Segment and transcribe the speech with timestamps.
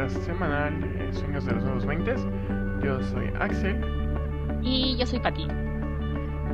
[0.00, 2.14] podcast semanal de Sueños de los Nuevos 20.
[2.82, 3.84] Yo soy Axel.
[4.62, 5.46] Y yo soy Pati.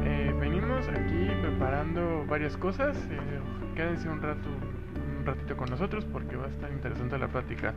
[0.05, 2.97] Eh, venimos aquí preparando varias cosas.
[3.09, 3.21] Eh,
[3.77, 4.49] quédense un rato,
[5.19, 7.75] un ratito con nosotros porque va a estar interesante la plática.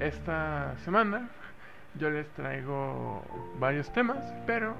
[0.00, 1.28] Esta semana
[1.96, 3.22] yo les traigo
[3.60, 4.74] varios temas, pero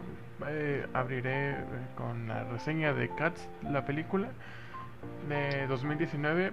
[0.49, 1.65] eh, abriré eh,
[1.97, 4.31] con la reseña de Cats, la película
[5.29, 6.53] de 2019.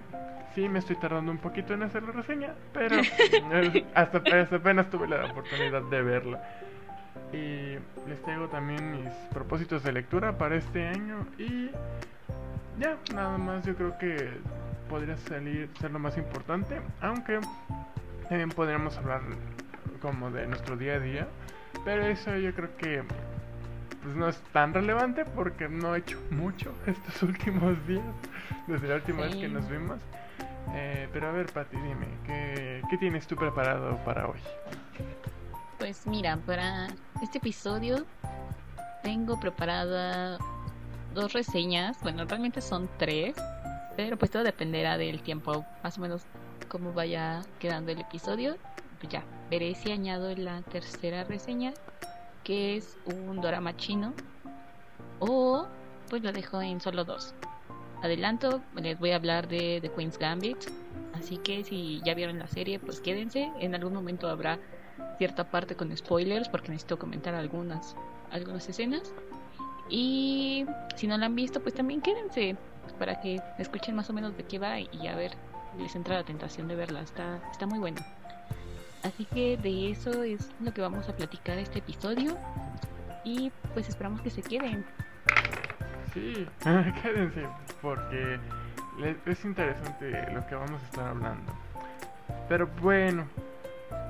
[0.54, 2.96] Sí, me estoy tardando un poquito en hacer la reseña, pero
[3.52, 6.42] eh, hasta, hasta apenas tuve la oportunidad de verla.
[7.32, 7.78] Y
[8.08, 11.70] les traigo también mis propósitos de lectura para este año y
[12.78, 14.30] ya, nada más yo creo que
[14.88, 17.40] podría salir ser lo más importante, aunque
[18.28, 19.22] también podríamos hablar
[20.00, 21.28] como de nuestro día a día,
[21.84, 23.02] pero eso yo creo que
[24.02, 28.04] pues no es tan relevante porque no he hecho mucho estos últimos días,
[28.66, 30.00] desde la última vez que nos vimos.
[30.74, 34.38] Eh, pero a ver, Pati, dime, ¿qué, ¿qué tienes tú preparado para hoy?
[35.78, 36.88] Pues mira, para
[37.22, 38.06] este episodio
[39.02, 40.38] tengo preparada
[41.14, 41.98] dos reseñas.
[42.02, 43.34] Bueno, realmente son tres,
[43.96, 46.22] pero pues todo dependerá del tiempo, más o menos
[46.68, 48.56] cómo vaya quedando el episodio.
[49.00, 51.74] Pues ya, veré si añado la tercera reseña,
[52.44, 54.14] que es un drama chino,
[55.18, 55.66] o
[56.08, 57.34] pues lo dejo en solo dos.
[58.02, 60.58] Adelanto, les voy a hablar de The Queen's Gambit,
[61.14, 63.50] así que si ya vieron la serie, pues quédense.
[63.60, 64.58] En algún momento habrá
[65.18, 67.94] cierta parte con spoilers porque necesito comentar algunas
[68.32, 69.14] algunas escenas.
[69.88, 72.56] Y si no la han visto, pues también quédense
[72.98, 75.32] para que escuchen más o menos de qué va y a ver,
[75.78, 77.02] les entra la tentación de verla.
[77.02, 78.04] Está, está muy buena.
[79.02, 82.36] Así que de eso es lo que vamos a platicar este episodio.
[83.24, 84.84] Y pues esperamos que se queden.
[86.14, 86.46] Sí,
[87.02, 87.46] quédense,
[87.80, 88.38] porque
[89.26, 91.52] es interesante lo que vamos a estar hablando.
[92.48, 93.26] Pero bueno,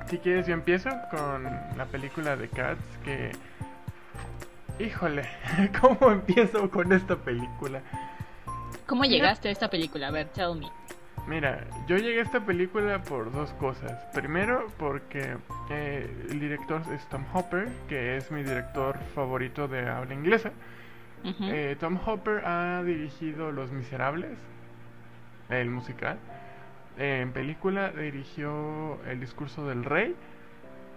[0.07, 1.43] si quieres yo empiezo con
[1.77, 3.31] la película de Cats que...
[4.79, 5.23] Híjole,
[5.81, 7.81] ¿cómo empiezo con esta película?
[8.87, 10.07] ¿Cómo llegaste a esta película?
[10.07, 10.67] A ver, tell me.
[11.27, 13.93] Mira, yo llegué a esta película por dos cosas.
[14.13, 15.37] Primero, porque
[15.69, 20.51] eh, el director es Tom Hopper, que es mi director favorito de habla inglesa.
[21.23, 21.49] Uh -huh.
[21.53, 24.37] eh, Tom Hopper ha dirigido Los Miserables,
[25.49, 26.17] el musical.
[26.97, 30.15] Eh, en película dirigió El discurso del rey,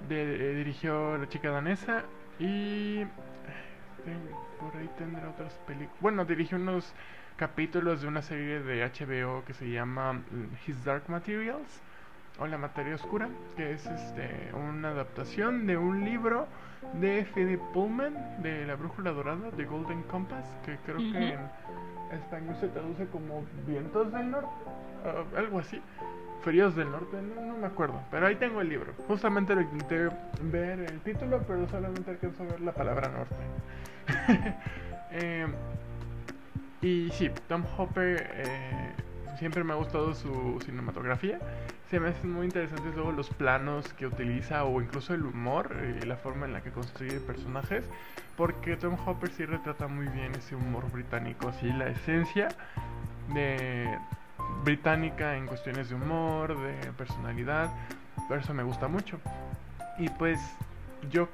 [0.08, 2.02] de, dirigió La chica danesa
[2.38, 3.04] y
[4.60, 6.00] por ahí tendrá otras películas.
[6.00, 6.92] Bueno, dirigió unos
[7.36, 10.22] capítulos de una serie de HBO que se llama
[10.66, 11.82] His Dark Materials
[12.38, 16.46] o La Materia Oscura, que es este una adaptación de un libro
[16.94, 21.12] de Philip Pullman de La Brújula Dorada, de Golden Compass, que creo uh -huh.
[21.12, 24.48] que en español se traduce como Vientos del Norte,
[25.04, 25.80] uh, algo así.
[26.42, 28.92] Fríos del Norte, no, no, me acuerdo, pero ahí tengo el libro.
[29.08, 30.08] Justamente lo intenté
[30.42, 33.34] ver el título, pero solamente alcanzo a ver la palabra norte.
[35.10, 35.46] eh,
[36.82, 38.92] y sí, Tom Hopper eh,
[39.38, 41.38] siempre me ha gustado su cinematografía.
[41.90, 46.04] Se me hacen muy interesantes luego los planos que utiliza o incluso el humor y
[46.04, 47.84] la forma en la que construye personajes.
[48.36, 52.48] Porque Tom Hopper sí retrata muy bien ese humor británico, así la esencia
[53.32, 53.98] de
[54.64, 57.70] británica en cuestiones de humor, de personalidad.
[58.28, 59.18] Por eso me gusta mucho.
[59.98, 60.38] Y pues
[61.10, 61.28] yo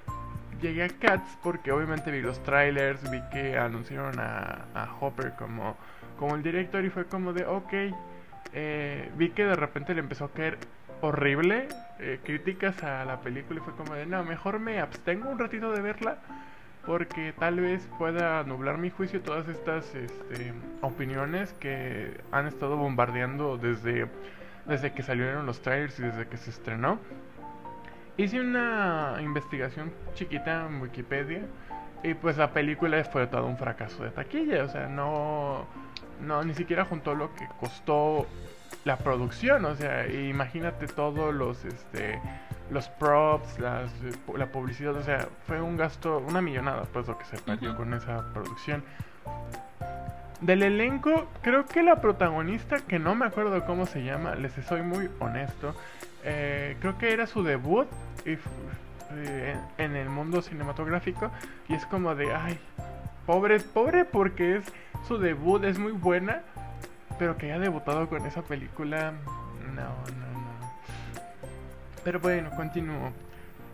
[0.62, 5.76] llegué a Cats porque obviamente vi los trailers, vi que anunciaron a, Hopper como,
[6.18, 7.72] como el director y fue como de, ok,
[8.54, 10.58] eh, vi que de repente le empezó a caer
[11.00, 11.66] horrible
[11.98, 15.72] eh, críticas a la película y fue como de, no, mejor me abstengo un ratito
[15.72, 16.18] de verla
[16.86, 23.56] porque tal vez pueda nublar mi juicio todas estas este, opiniones que han estado bombardeando
[23.56, 24.08] desde,
[24.66, 26.98] desde que salieron los trailers y desde que se estrenó.
[28.16, 31.42] Hice una investigación chiquita en Wikipedia
[32.02, 35.66] y pues la película fue todo un fracaso de taquilla, o sea, no,
[36.20, 38.26] no ni siquiera juntó lo que costó
[38.84, 42.20] la producción, o sea, imagínate todos los este
[42.70, 43.90] los props, las,
[44.34, 47.74] la publicidad, o sea, fue un gasto, una millonada pues lo que se perdió uh
[47.74, 47.76] -huh.
[47.76, 48.82] con esa producción.
[50.40, 54.82] Del elenco, creo que la protagonista, que no me acuerdo cómo se llama, les soy
[54.82, 55.74] muy honesto,
[56.24, 57.88] eh, creo que era su debut
[58.24, 61.30] eh, en el mundo cinematográfico
[61.68, 62.58] y es como de, ay,
[63.26, 64.64] pobre, pobre porque es
[65.06, 66.42] su debut, es muy buena,
[67.18, 69.12] pero que haya debutado con esa película,
[69.74, 70.72] no, no, no.
[72.04, 73.12] Pero bueno, continúo.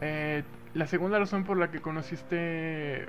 [0.00, 0.42] Eh,
[0.74, 3.08] la segunda razón por la que conociste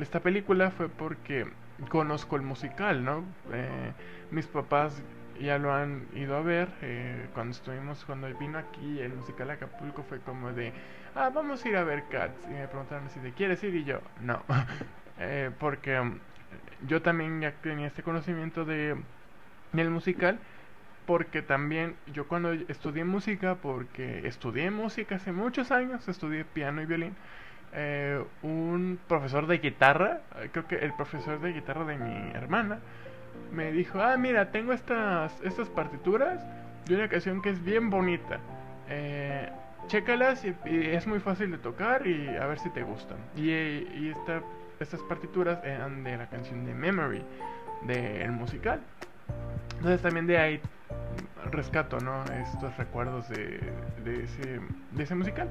[0.00, 1.46] esta película fue porque
[1.88, 3.24] conozco el musical, ¿no?
[4.30, 5.00] Mis papás
[5.40, 6.68] ya lo han ido a ver.
[6.82, 10.72] Eh, cuando estuvimos, cuando vino aquí el musical Acapulco fue como de,
[11.14, 12.46] ah, vamos a ir a ver Cats.
[12.46, 14.42] Y me preguntaron si de quieres ir y yo, no.
[15.20, 16.20] Eh, porque um,
[16.86, 18.96] yo también ya tenía este conocimiento de
[19.72, 20.38] del musical
[21.08, 26.86] porque también yo cuando estudié música, porque estudié música hace muchos años, estudié piano y
[26.86, 27.16] violín,
[27.72, 30.20] eh, un profesor de guitarra,
[30.52, 32.80] creo que el profesor de guitarra de mi hermana,
[33.52, 36.44] me dijo, ah, mira, tengo estas, estas partituras
[36.86, 38.38] de una canción que es bien bonita.
[38.88, 39.50] Eh,
[39.86, 43.18] chécalas y, es muy fácil de tocar y a ver si te gustan.
[43.36, 44.42] Y, y esta,
[44.80, 47.22] estas partituras eran de la canción de Memory,
[47.86, 48.80] del musical.
[49.76, 50.60] Entonces también de ahí
[51.50, 52.24] rescato, ¿no?
[52.24, 53.60] Estos recuerdos de,
[54.04, 54.60] de, ese,
[54.92, 55.48] de ese musical.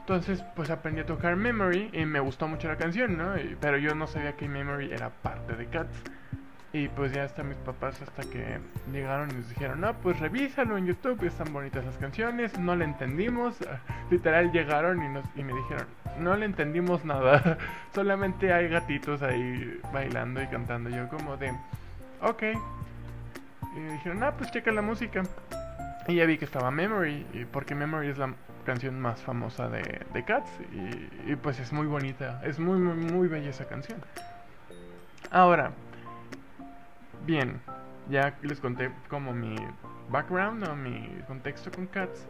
[0.00, 3.34] Entonces, pues aprendí a tocar Memory y me gustó mucho la canción, ¿no?
[3.60, 6.00] pero yo no sabía que Memory era parte de Cats.
[6.76, 8.58] Y pues ya hasta mis papás hasta que
[8.92, 12.84] llegaron y nos dijeron, no, pues revísalo en YouTube, están bonitas las canciones, no le
[12.84, 13.56] entendimos.
[14.10, 15.86] Literal llegaron y, nos, y me dijeron,
[16.18, 17.56] no le entendimos nada,
[17.94, 20.90] solamente hay gatitos ahí bailando y cantando.
[20.90, 21.50] Yo como de,
[22.20, 22.42] ok,
[23.74, 25.22] y dijeron, ah, pues checa la música.
[26.08, 28.34] Y ya vi que estaba Memory, porque Memory es la
[28.66, 30.50] canción más famosa de, de Cats.
[31.26, 33.98] Y, pues es muy bonita, es muy, muy, muy bella esa canción.
[35.30, 35.72] Ahora,
[37.24, 37.60] bien,
[38.10, 39.56] ya les conté como mi
[40.10, 42.26] background o mi contexto con Cats.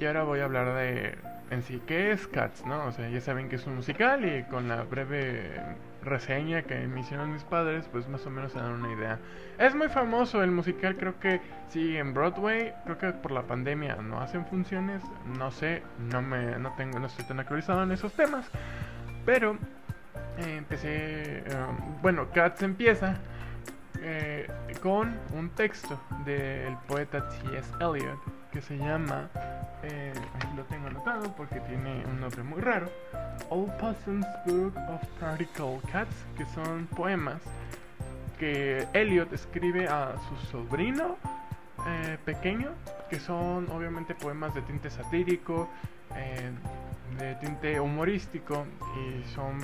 [0.00, 1.16] Y ahora voy a hablar de
[1.50, 2.86] en sí qué es Cats, ¿no?
[2.86, 5.60] O sea, ya saben que es un musical y con la breve
[6.02, 9.18] reseña que me hicieron mis padres, pues más o menos se dan una idea.
[9.58, 13.96] Es muy famoso el musical, creo que sí en Broadway, creo que por la pandemia
[13.96, 15.02] no hacen funciones,
[15.38, 18.46] no sé, no me no tengo no estoy tan actualizado en esos temas,
[19.24, 19.56] pero
[20.38, 21.42] eh, empecé eh,
[22.02, 23.16] bueno, Cats empieza
[24.04, 24.46] eh,
[24.82, 27.72] con un texto del poeta T.S.
[27.80, 28.20] Eliot
[28.52, 29.28] que se llama,
[29.82, 30.12] eh,
[30.54, 32.88] lo tengo anotado porque tiene un nombre muy raro,
[33.50, 37.40] Old Possum's Book of Practical Cats, que son poemas
[38.38, 41.16] que Eliot escribe a su sobrino
[41.86, 42.70] eh, pequeño,
[43.10, 45.68] que son obviamente poemas de tinte satírico,
[46.14, 46.52] eh,
[47.18, 48.66] de tinte humorístico,
[48.96, 49.58] y son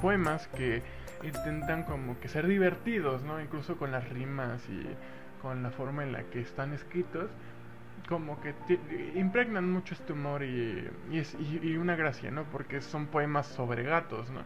[0.00, 0.82] poemas que
[1.22, 3.40] intentan como que ser divertidos, ¿no?
[3.40, 4.86] Incluso con las rimas y
[5.42, 7.30] con la forma en la que están escritos
[8.08, 8.54] como que
[9.14, 12.44] impregnan mucho este humor y, y, una gracia, ¿no?
[12.44, 14.42] Porque son poemas sobre gatos, ¿no?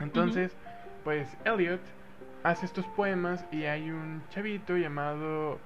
[0.00, 0.56] Entonces,
[1.04, 1.80] pues Elliot
[2.44, 5.58] hace estos poemas y hay un chavito llamado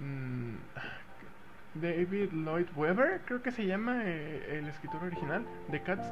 [0.00, 0.54] mm,
[1.80, 6.06] David Lloyd Webber, creo que se llama eh, el escritor original de Cats,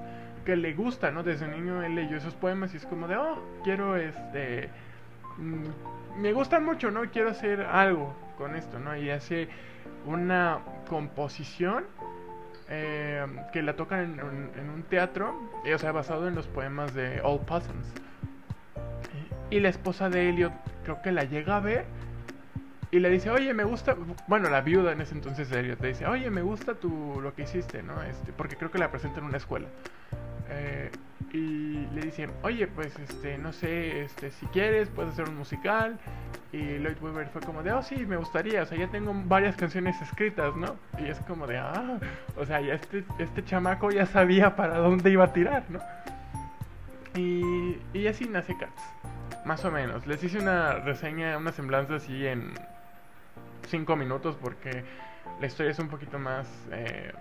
[0.44, 1.22] que le gusta, ¿no?
[1.22, 4.70] Desde niño él leyó esos poemas y es como de, oh, quiero este...
[5.38, 7.02] Mm, me gusta mucho, ¿no?
[7.10, 8.96] Quiero hacer algo con esto, ¿no?
[8.96, 9.48] Y hace
[10.06, 11.84] una composición
[12.68, 15.34] eh, que la tocan en, un teatro,
[15.64, 17.92] eh, o sea, basado en los poemas de Old Possums.
[19.50, 20.52] Y la esposa de Elliot
[20.84, 21.84] creo que la llega a ver
[22.91, 23.97] y le dice, oye, me gusta,
[24.29, 27.83] bueno, la viuda en ese entonces le dice, oye, me gusta tu, lo que hiciste,
[27.83, 28.00] ¿no?
[28.03, 29.67] Este, porque creo que la presenta en una escuela.
[30.49, 30.91] Eh,
[31.33, 35.99] y le dicen, oye, pues, este, no sé, este, si quieres, puedes hacer un musical.
[36.52, 39.57] Y Lloyd Webber fue como de, oh, sí, me gustaría, o sea, ya tengo varias
[39.57, 40.76] canciones escritas, ¿no?
[40.99, 41.99] Y es como de, ah,
[42.37, 45.81] o sea, ya este, este chamaco ya sabía para dónde iba a tirar, ¿no?
[47.16, 48.83] Y, y así nace Cats,
[49.45, 50.07] más o menos.
[50.07, 52.52] Les hice una reseña, una semblanza así en
[53.66, 54.85] 5 minutos porque
[55.40, 56.46] la historia es un poquito más...
[56.73, 57.12] Eh,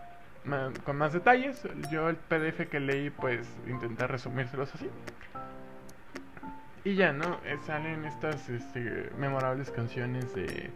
[0.83, 1.67] con más detalles.
[1.91, 4.89] Yo el PDF que leí, pues intenté resumírselos así.
[6.83, 7.39] Y ya, ¿no?
[7.45, 10.69] Eh, salen estas este, memorables canciones de,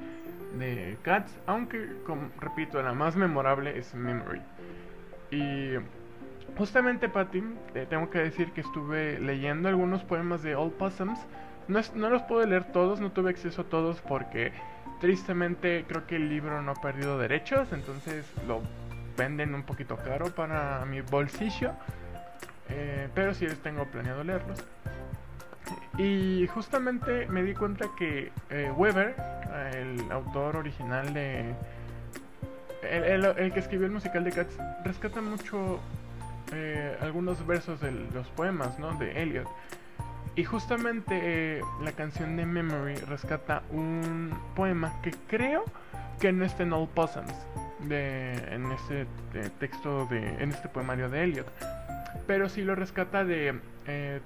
[0.58, 1.38] de Cats.
[1.46, 4.42] Aunque, como, repito, la más memorable es Memory.
[5.30, 5.74] Y
[6.58, 11.20] justamente, Patty, te tengo que decir que estuve leyendo algunos poemas de Old Possums.
[11.68, 14.52] No, no los puedo leer todos, no tuve acceso a todos porque
[15.00, 17.68] tristemente creo que el libro no ha perdido derechos.
[17.72, 18.62] Entonces lo
[19.18, 21.74] venden un poquito caro para mi bolsillo.
[22.70, 24.64] Eh, pero sí tengo planeado leerlos.
[25.98, 29.16] Y justamente me di cuenta que eh, Weber,
[29.74, 31.54] el autor original de.
[32.82, 35.80] El, que escribió el musical de Cats, rescata mucho
[36.54, 38.98] eh, algunos versos de los poemas ¿no?
[38.98, 39.48] de Elliot.
[40.40, 45.66] Y justamente la canción de Memory rescata un poema que creo
[46.22, 47.34] que no está en All Possums
[47.80, 49.06] de, en este
[49.60, 51.48] texto, de, en este poemario de Eliot.
[52.26, 53.60] Pero sí lo rescata de...
[53.86, 54.22] Eh,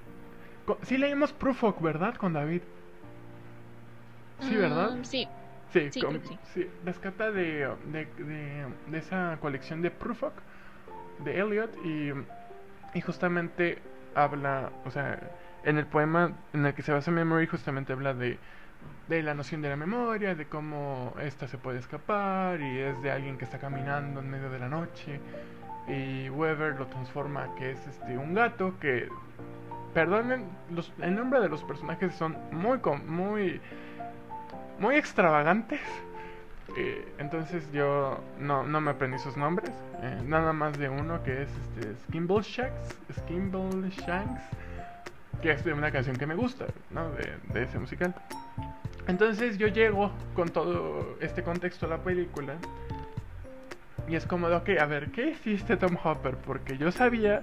[0.82, 2.14] sí leímos Prufok, ¿verdad?
[2.14, 2.62] Con David.
[4.38, 4.92] Sí, ¿verdad?
[4.94, 5.28] Mm, sí,
[5.72, 6.38] Sí, Sí, sí.
[6.54, 10.34] sí, rescata de, de, de- de esa colección de Prufrock
[11.24, 12.12] de Eliot y,
[12.96, 13.78] y justamente
[14.14, 15.18] habla, o sea,
[15.64, 18.38] en el poema en el que se basa Memory justamente habla de,
[19.08, 23.10] de la noción de la memoria, de cómo esta se puede escapar y es de
[23.10, 25.20] alguien que está caminando en medio de la noche
[25.88, 29.08] y Weber lo transforma que es este un gato que
[29.92, 33.60] perdonen los, el nombre de los personajes son muy muy
[34.78, 35.80] muy extravagantes.
[36.76, 39.70] Eh, entonces yo no, no me aprendí sus nombres.
[40.02, 42.98] eh, nada más de uno que es este Skimble Shanks.
[43.12, 44.42] Skimble Shanks.
[45.44, 47.10] Que es una canción que me gusta, ¿no?
[47.10, 48.14] De, de ese musical.
[49.06, 52.54] Entonces yo llego con todo este contexto a la película.
[54.08, 56.36] Y es como ok, a ver, ¿qué hiciste Tom Hopper?
[56.38, 57.42] Porque yo sabía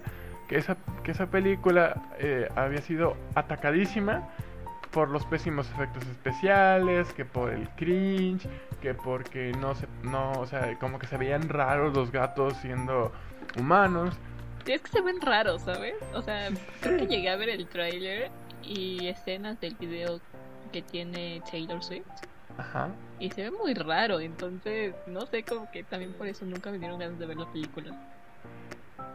[0.50, 4.30] que esa, que esa película eh, había sido atacadísima
[4.90, 8.50] por los pésimos efectos especiales, que por el cringe,
[8.82, 13.12] que porque no se, no, o sea, como que se veían raros los gatos siendo
[13.60, 14.18] humanos.
[14.66, 15.96] Es que se ven raros, ¿sabes?
[16.14, 16.50] O sea,
[16.82, 18.30] creo que llegué a ver el tráiler
[18.64, 20.20] y escenas del video
[20.72, 22.06] que tiene Taylor Swift
[22.58, 22.90] Ajá.
[23.20, 26.78] y se ve muy raro, entonces no sé, como que también por eso nunca me
[26.80, 27.92] dieron ganas de ver la película.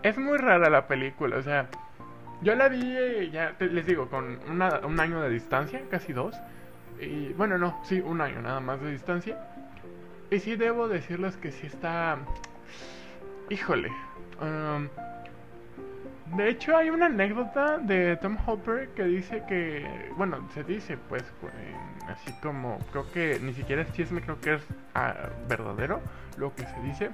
[0.02, 1.68] Es muy rara la película, o sea,
[2.42, 6.12] yo la vi, eh, ya te- les digo, con una- un año de distancia, casi
[6.12, 6.34] dos.
[7.00, 9.38] Y bueno, no, sí, un año nada más de distancia.
[10.30, 12.18] Y sí debo decirles que sí está...
[13.48, 13.90] Híjole.
[14.40, 14.88] um,
[16.34, 19.86] de hecho hay una anécdota de Tom Hopper que dice que...
[20.16, 21.24] Bueno, se dice pues,
[22.08, 22.78] así como...
[22.90, 24.62] Creo que ni siquiera es chisme, creo que es
[24.94, 25.14] ah,
[25.48, 26.00] verdadero
[26.36, 27.10] lo que se dice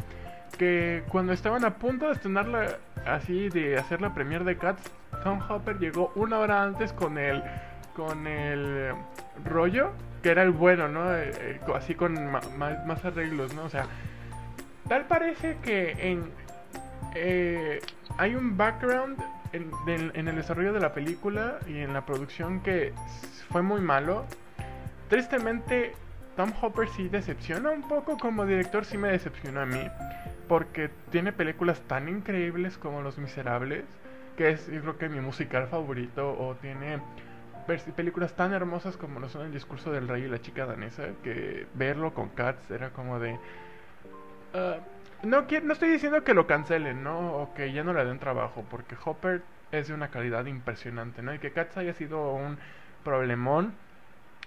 [0.59, 2.77] que cuando estaban a punto de estrenarla
[3.07, 4.83] así de hacer la premier de Cats,
[5.25, 7.43] Tom Hopper llegó una hora antes con el
[7.97, 8.93] con el
[9.47, 9.93] rollo
[10.23, 11.15] que era el bueno, ¿no?
[11.15, 12.41] Eh, eh, así con ma-
[12.87, 13.65] más arreglos, ¿no?
[13.65, 13.87] O sea,
[14.89, 16.31] tal parece que en
[17.15, 17.81] eh,
[18.19, 22.93] hay un background en, en el desarrollo de la película y en la producción que
[23.51, 24.25] fue muy malo.
[25.09, 25.95] Tristemente,
[26.37, 29.83] Tom Hopper sí decepciona un poco como director, sí me decepcionó a mí
[30.49, 33.85] porque tiene películas tan increíbles como Los Miserables,
[34.37, 37.01] que es yo creo que mi musical favorito, o tiene
[37.97, 41.67] películas tan hermosas como lo son El discurso del rey y la chica danesa, que
[41.75, 43.39] verlo con Cats era como de...
[44.55, 44.77] ah,
[45.23, 47.37] no, quiero, no estoy diciendo que lo cancelen, ¿no?
[47.37, 51.35] O que ya no le den trabajo, porque Hopper es de una calidad impresionante, ¿no?
[51.35, 52.59] Y que Cats haya sido un
[53.05, 53.79] problemón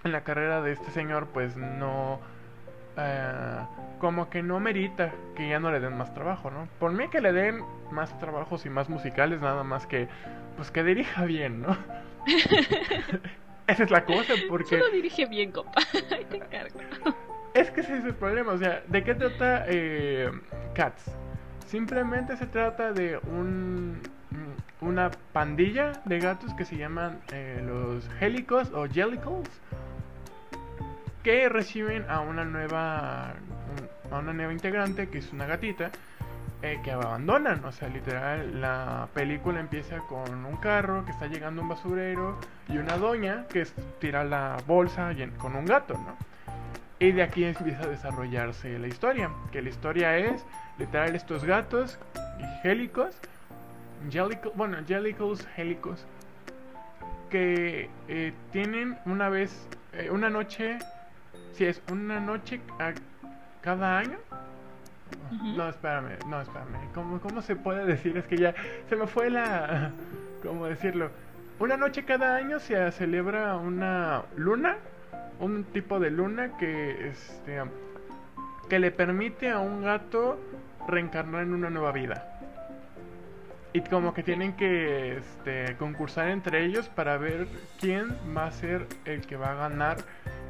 [0.04, 2.20] en la carrera de este señor, pues no...
[2.96, 3.66] eh,
[3.98, 6.68] como que no merita que ya no le den más trabajo, ¿no?
[6.78, 10.08] Por mí que le den más trabajos y más musicales, nada más que,
[10.56, 11.76] pues que dirija bien, ¿no?
[13.66, 15.82] Esa es la cosa, porque Solo dirige bien, compa.
[16.10, 16.80] Ahí te encargo.
[17.60, 20.30] Es que ese es el problema, o sea, ¿de qué trata eh,
[20.74, 21.04] Cats?
[21.66, 24.00] Simplemente se trata de un
[24.80, 29.48] una pandilla de gatos que se llaman eh, los Helicos o Jellicles
[31.22, 33.30] que reciben a una nueva
[34.10, 35.90] a una nueva integrante que es una gatita
[36.62, 41.62] eh, que abandonan, o sea, literal la película empieza con un carro que está llegando
[41.62, 43.66] un basurero y una doña que
[43.98, 46.16] tira la bolsa con un gato, ¿no?
[46.98, 50.44] Y de aquí empieza a desarrollarse la historia, que la historia es
[50.78, 51.98] literal estos gatos
[52.62, 53.14] gélicos,
[54.54, 56.04] bueno, Jellicles, Helicos,
[57.30, 60.78] que eh, tienen una vez, eh, una noche,
[61.52, 62.92] si es una noche a
[63.62, 64.18] cada año.
[65.30, 66.92] No, espérame, no, espérame.
[66.94, 68.16] ¿Cómo, ¿Cómo se puede decir?
[68.16, 68.54] Es que ya
[68.88, 69.90] se me fue la...
[70.42, 71.10] ¿Cómo decirlo?
[71.58, 74.76] Una noche cada año se celebra una luna,
[75.40, 77.60] un tipo de luna que, este,
[78.68, 80.38] que le permite a un gato
[80.86, 82.32] reencarnar en una nueva vida.
[83.72, 87.46] Y como que tienen que este, concursar entre ellos para ver
[87.78, 89.98] quién va a ser el que va a ganar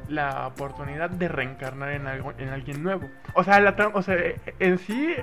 [0.07, 3.09] la oportunidad de reencarnar en algo en alguien nuevo.
[3.33, 5.13] O sea, la o sea, eh, en sí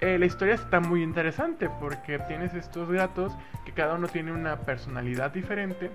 [0.00, 3.32] eh, la historia está muy interesante porque tienes estos gatos
[3.64, 5.90] que cada uno tiene una personalidad diferente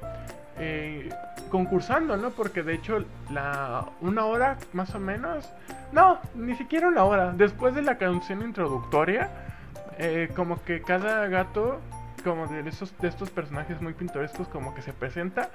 [0.60, 1.10] eh,
[1.50, 2.32] concursando, ¿no?
[2.32, 5.50] Porque de hecho la una hora más o menos,
[5.92, 7.32] no, ni siquiera una hora.
[7.36, 9.30] Después de la canción introductoria,
[9.98, 11.80] eh, como que cada gato,
[12.24, 15.50] como de esos de estos personajes muy pintorescos, como que se presenta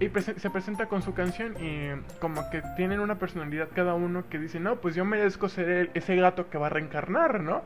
[0.00, 1.88] y se presenta con su canción y
[2.20, 5.90] como que tienen una personalidad cada uno que dice, no, pues yo merezco ser el-
[5.94, 7.62] ese gato que va a reencarnar, ¿no?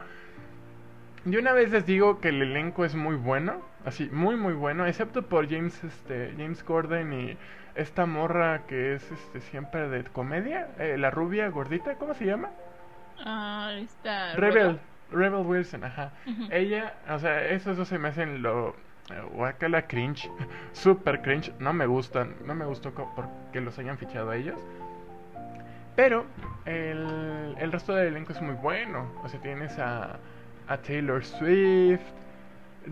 [1.24, 4.86] De una vez les digo que el elenco es muy bueno, así, muy muy bueno,
[4.86, 7.36] excepto por James, este, James Gordon y
[7.74, 12.50] esta morra que es este siempre de comedia, eh, la rubia gordita, ¿cómo se llama?
[13.24, 14.34] Ah, está.
[14.34, 16.12] Rebel, Rebel Wilson, ajá.
[16.50, 18.74] Ella, o sea, esos dos se me hacen lo
[19.10, 20.30] eh, la cringe,
[20.72, 24.58] super cringe, no me gustan, no me gustó porque los hayan fichado a ellos.
[25.94, 26.24] Pero
[26.64, 29.06] el, el resto del elenco es muy bueno.
[29.22, 30.18] O sea, tienes a,
[30.72, 32.00] a Taylor Swift.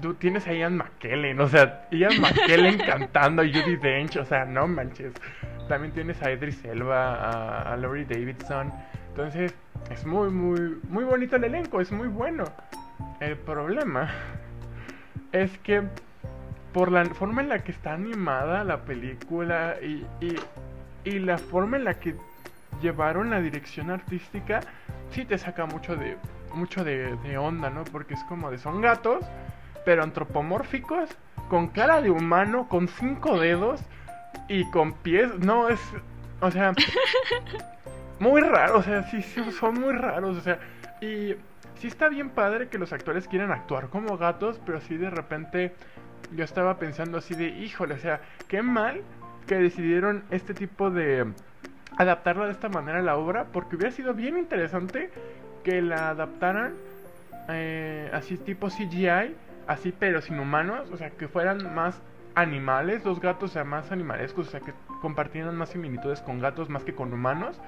[0.01, 1.41] Tú tienes a Ian McKellen.
[1.41, 4.17] O sea, Ian McKellen cantando a Judy Dench.
[4.17, 5.13] O sea, no manches.
[5.69, 8.73] También tienes a Idris Elba, a, a Laurie Davidson.
[9.09, 9.55] Entonces,
[9.91, 11.81] es muy, muy, muy bonito el elenco.
[11.81, 12.45] Es muy bueno.
[13.21, 14.11] El problema
[15.33, 15.83] es que
[16.73, 20.37] por la forma en la que está animada la película y, y,
[21.05, 22.15] y la forma en la que
[22.81, 24.61] llevaron la dirección artística,
[25.11, 26.17] sí te saca mucho de
[26.55, 27.85] mucho de, de onda, ¿no?
[27.85, 29.25] Porque es como de son gatos,
[29.85, 31.11] pero antropomórficos,
[31.49, 33.81] con cara de humano, con cinco dedos
[34.49, 35.39] y con pies.
[35.39, 35.81] No, es.
[36.41, 36.73] O sea.
[38.21, 40.59] muy raro, o sea, sí, sí, son muy raros, o sea.
[41.01, 41.35] Y
[41.77, 45.75] sí está bien padre que los actores quieran actuar como gatos, pero sí de repente
[46.33, 49.03] yo estaba pensando así de, híjole, o sea, qué mal
[49.47, 51.33] que decidieron este tipo de
[51.97, 55.11] adaptarlo de esta manera a la obra, porque hubiera sido bien interesante
[55.63, 56.75] que la adaptaran
[57.49, 59.35] eh, así tipo CGI,
[59.67, 62.01] así pero sin humanos, o sea, que fueran más
[62.35, 66.69] animales, los gatos, o sea, más animalescos, o sea, que compartieran más similitudes con gatos
[66.69, 67.61] más que con humanos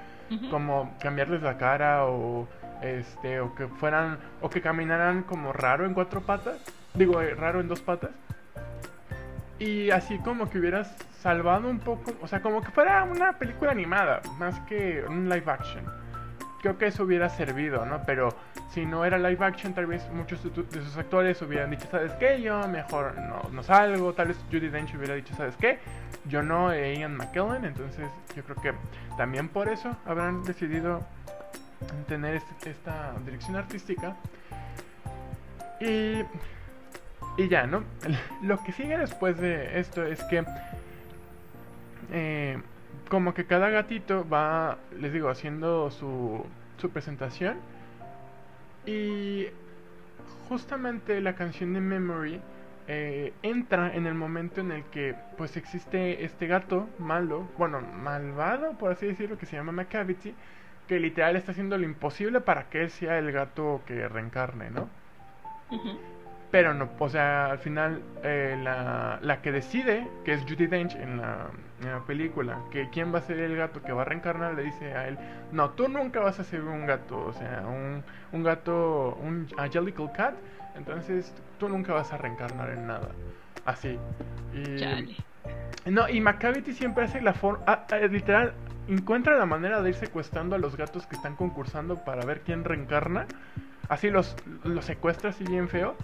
[0.49, 2.47] como cambiarles la cara o
[2.81, 6.57] este o que fueran o que caminaran como raro en cuatro patas
[6.93, 8.11] digo eh, raro en dos patas.
[9.59, 13.71] Y así como que hubieras salvado un poco o sea como que fuera una película
[13.71, 15.85] animada más que un live action
[16.63, 18.29] creo que eso hubiera servido no pero
[18.71, 22.41] si no era live action tal vez muchos de, sus actores hubieran dicho sabes qué
[22.41, 25.77] yo mejor no, no salgo tal vez Judy Dench hubiera dicho sabes qué
[26.25, 28.73] yo no eh, Ian McKellen entonces yo creo que
[29.17, 31.05] también por eso habrán decidido
[32.07, 34.15] tener este- esta dirección artística.
[35.79, 36.23] Y,
[37.37, 37.83] y ya, ¿no?
[38.41, 40.45] Lo que sigue después de esto es que
[42.11, 42.61] eh,
[43.09, 46.45] como que cada gatito va, les digo, haciendo su,
[46.77, 47.57] su presentación.
[48.85, 49.47] Y
[50.47, 52.41] justamente la canción de Memory
[52.87, 58.73] eh, entra en el momento en el que pues existe este gato malo, bueno, malvado
[58.73, 60.33] por así decirlo, que se llama Macavity,
[60.87, 64.89] que literal está haciendo lo imposible para que él sea el gato que reencarne, ¿no?
[66.53, 70.93] Pero no, o sea, al final eh, la, la que decide, que es Judy Dench
[70.93, 71.47] en la,
[71.81, 74.61] en la película, que quién va a ser el gato que va a reencarnar, le
[74.61, 75.17] dice a él,
[75.51, 80.11] no, tú nunca vas a ser un gato, o sea, un, un gato, un Angelical
[80.11, 80.35] Cat,
[80.75, 83.09] entonces tú nunca vas a reencarnar en nada.
[83.65, 83.97] Así.
[84.53, 85.15] Y, Chale.
[85.87, 87.65] no, y Macavity siempre hace la forma.
[88.11, 88.53] literal,
[88.87, 92.63] encuentra la manera de ir secuestrando a los gatos que están concursando para ver quién
[92.63, 93.25] reencarna.
[93.89, 95.95] Así los, los secuestra así bien feo.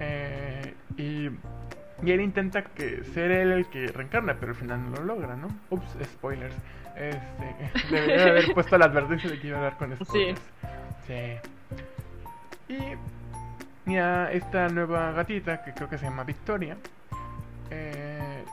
[0.00, 1.28] Eh, y,
[2.02, 5.36] y él intenta que ser él el que reencarna, pero al final no lo logra,
[5.36, 5.48] ¿no?
[5.70, 6.54] Ups, spoilers.
[6.96, 10.40] Este, debería haber puesto la advertencia de que iba a hablar con spoilers.
[11.06, 11.36] Sí.
[12.68, 16.76] Y ya esta nueva gatita, que creo que se llama Victoria,
[17.70, 18.44] eh,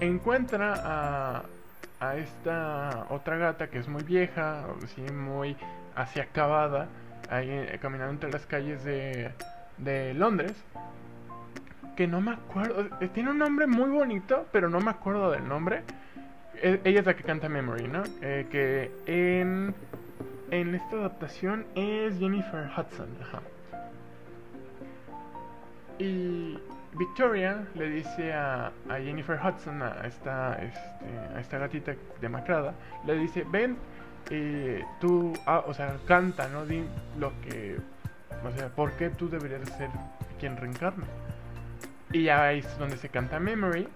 [0.00, 1.42] encuentra a,
[2.00, 5.56] a esta otra gata que es muy vieja, sí, muy
[5.94, 6.88] así acabada,
[7.28, 9.30] ahí eh, caminando entre las calles de,
[9.82, 10.54] de Londres.
[11.96, 15.82] Que no me acuerdo, tiene un nombre muy bonito, pero no me acuerdo del nombre.
[16.54, 18.02] E- ella es la que canta Memory, ¿no?
[18.22, 19.74] Eh, que en,
[20.50, 23.40] en esta adaptación es Jennifer Hudson, ajá.
[25.98, 26.58] Y
[26.94, 32.74] Victoria le dice a, a Jennifer Hudson, a esta, este, a esta gatita demacrada,
[33.06, 33.76] le dice, ven,
[34.30, 36.64] eh, tú, ah, o sea, canta, ¿no?
[36.64, 36.84] Di
[37.18, 37.76] lo que,
[38.44, 39.90] o sea, ¿por qué tú deberías ser
[40.38, 41.04] quien reencarne?
[42.12, 43.88] Y ya es donde se canta Memory,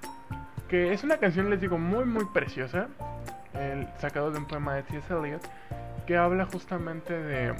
[0.68, 2.88] que es una canción, les digo, muy, muy preciosa,
[3.54, 5.12] el, sacado de un poema de T.S.
[5.12, 5.42] Eliot,
[6.06, 7.54] que habla justamente de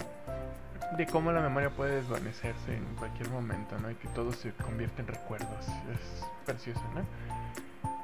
[0.97, 3.91] de cómo la memoria puede desvanecerse en cualquier momento, ¿no?
[3.91, 5.67] Y que todo se convierte en recuerdos.
[5.93, 7.05] Es precioso, ¿no?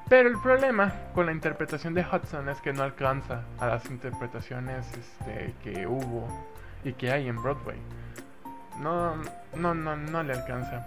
[0.09, 4.87] Pero el problema con la interpretación de Hudson es que no alcanza a las interpretaciones
[4.93, 6.27] este, que hubo
[6.83, 7.79] y que hay en Broadway.
[8.81, 9.17] No,
[9.57, 10.87] no, no, no le alcanza.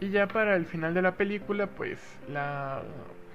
[0.00, 2.82] Y ya para el final de la película, pues la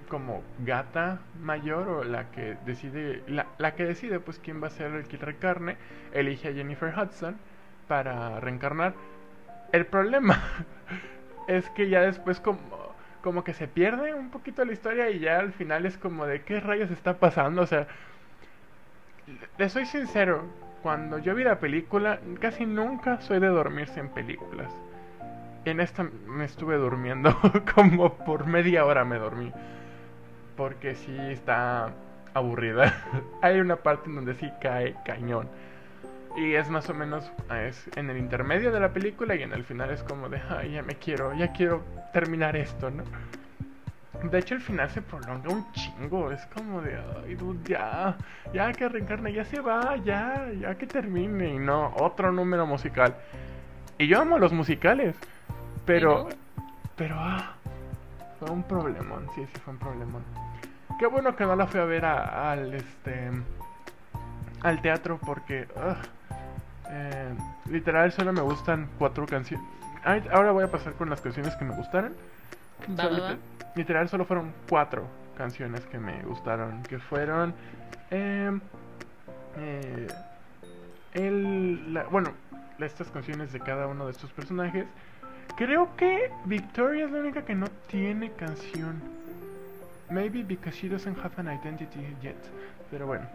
[0.08, 4.70] como gata mayor o la que decide la, la que decide pues quién va a
[4.70, 5.78] ser el que recarne
[6.12, 7.38] elige a Jennifer Hudson
[7.88, 8.94] para reencarnar.
[9.72, 10.44] El problema
[11.48, 12.60] es que ya después como,
[13.22, 16.44] como que se pierde un poquito la historia y ya al final es como de
[16.44, 17.62] qué rayos está pasando.
[17.62, 17.88] O sea,
[19.58, 20.44] le soy sincero,
[20.82, 24.72] cuando yo vi la película, casi nunca soy de dormirse en películas.
[25.66, 27.38] En esta me estuve durmiendo
[27.76, 29.52] como por media hora me dormí.
[30.58, 31.92] Porque sí está
[32.34, 32.94] aburrida.
[33.42, 35.48] Hay una parte en donde sí cae cañón.
[36.36, 37.30] Y es más o menos
[37.68, 40.72] es en el intermedio de la película y en el final es como de, ay,
[40.72, 43.04] ya me quiero, ya quiero terminar esto, ¿no?
[44.24, 46.32] De hecho, el final se prolonga un chingo.
[46.32, 48.16] Es como de, ay, dude, ya,
[48.54, 51.56] ya que reencarna, ya se va, ya, ya que termine.
[51.56, 53.16] Y no, otro número musical.
[53.98, 55.16] Y yo amo los musicales,
[55.86, 56.30] pero,
[56.96, 57.54] pero, ah,
[58.40, 60.24] fue un problemón, sí, sí, fue un problemón.
[61.00, 63.32] Qué bueno que no la fui a ver al, este,
[64.62, 65.68] al teatro porque,
[66.90, 67.34] eh,
[67.70, 69.66] literal, solo me gustan cuatro canciones.
[70.32, 72.14] Ahora voy a pasar con las canciones que me gustaron.
[73.76, 75.08] Literal, solo fueron cuatro
[75.38, 76.84] canciones que me gustaron.
[76.84, 77.54] Que fueron.
[78.10, 78.60] Em,
[79.58, 80.08] eh,
[81.14, 82.32] el, bueno,
[82.80, 84.86] estas canciones de cada uno de estos personajes.
[85.58, 89.02] Creo que Victoria es la única que no tiene canción.
[90.10, 92.36] Maybe because she doesn't have an identity yet.
[92.90, 93.26] Pero bueno.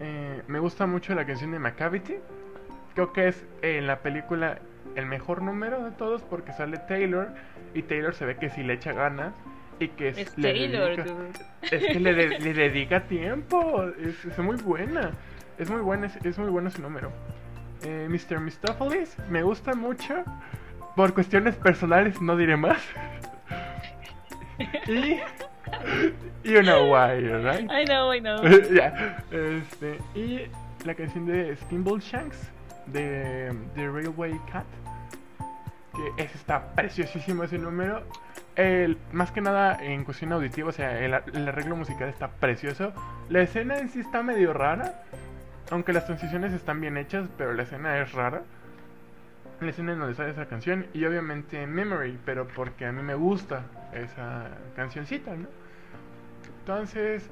[0.00, 2.16] Eh, me gusta mucho la canción de Macavity.
[2.94, 4.58] Creo que es en la película
[4.96, 7.28] el mejor número de todos porque sale Taylor
[7.74, 9.34] y Taylor se ve que si le echa ganas
[9.78, 14.56] y que es, le Taylor, dedica, es que le, le, dedica tiempo es, es, muy
[14.56, 15.10] buena
[15.58, 17.10] es muy buena es, muy bueno su número
[17.84, 18.40] eh, Mr.
[18.40, 20.24] Mistopheles me gusta mucho
[20.94, 22.82] por cuestiones personales no diré más
[24.86, 25.16] y
[26.44, 29.24] you know why right I know I know yeah.
[29.30, 30.42] este, y
[30.84, 32.52] la canción de Steamboat Shanks
[32.86, 34.66] de, The Railway Cat
[35.92, 38.02] que está preciosísimo ese número.
[38.56, 42.92] El, más que nada en cuestión auditiva, o sea, el, arreglo musical está precioso.
[43.28, 45.04] La escena en sí está medio rara,
[45.70, 48.42] aunque las transiciones están bien hechas, pero la escena es rara.
[49.60, 53.14] La escena en donde sale esa canción y obviamente Memory, pero porque a mí me
[53.14, 55.46] gusta esa cancioncita, ¿no?
[56.60, 57.30] Entonces,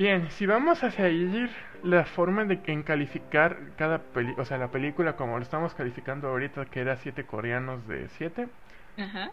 [0.00, 1.50] bien, si vamos hacia ir
[1.82, 6.28] la forma de en calificar cada película, o sea, la película como lo estamos calificando
[6.28, 8.48] ahorita, que era 7 coreanos de 7.
[8.96, 9.30] Ajá.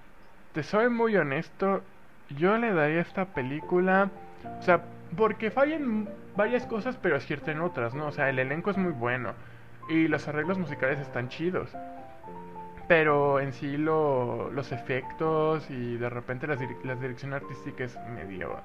[0.54, 1.84] Te soy muy honesto,
[2.38, 4.10] yo le daría a esta película,
[4.60, 4.84] o sea,
[5.16, 8.08] porque fallan varias cosas, pero acierten otras, ¿no?
[8.08, 9.34] O sea, el elenco es muy bueno
[9.88, 11.72] y los arreglos musicales están chidos.
[12.90, 18.60] Pero en sí lo, los efectos y de repente las, las dirección artística es medio...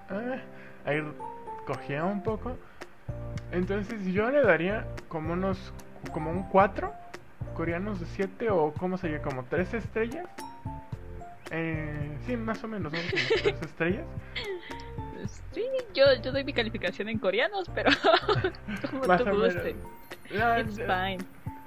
[0.85, 1.01] Ahí
[1.67, 2.57] cogía un poco.
[3.51, 5.73] Entonces yo le daría como unos,
[6.13, 6.93] como un 4
[7.55, 10.27] coreanos de 7 o como sería, como 3 estrellas.
[11.51, 12.99] Eh, sí, más o menos, ¿no?
[12.99, 14.07] Como 3 estrellas.
[15.53, 17.91] Sí, yo, yo doy mi calificación en coreanos, pero
[18.91, 19.77] como más tú guste.
[20.35, 21.19] No, It's fine.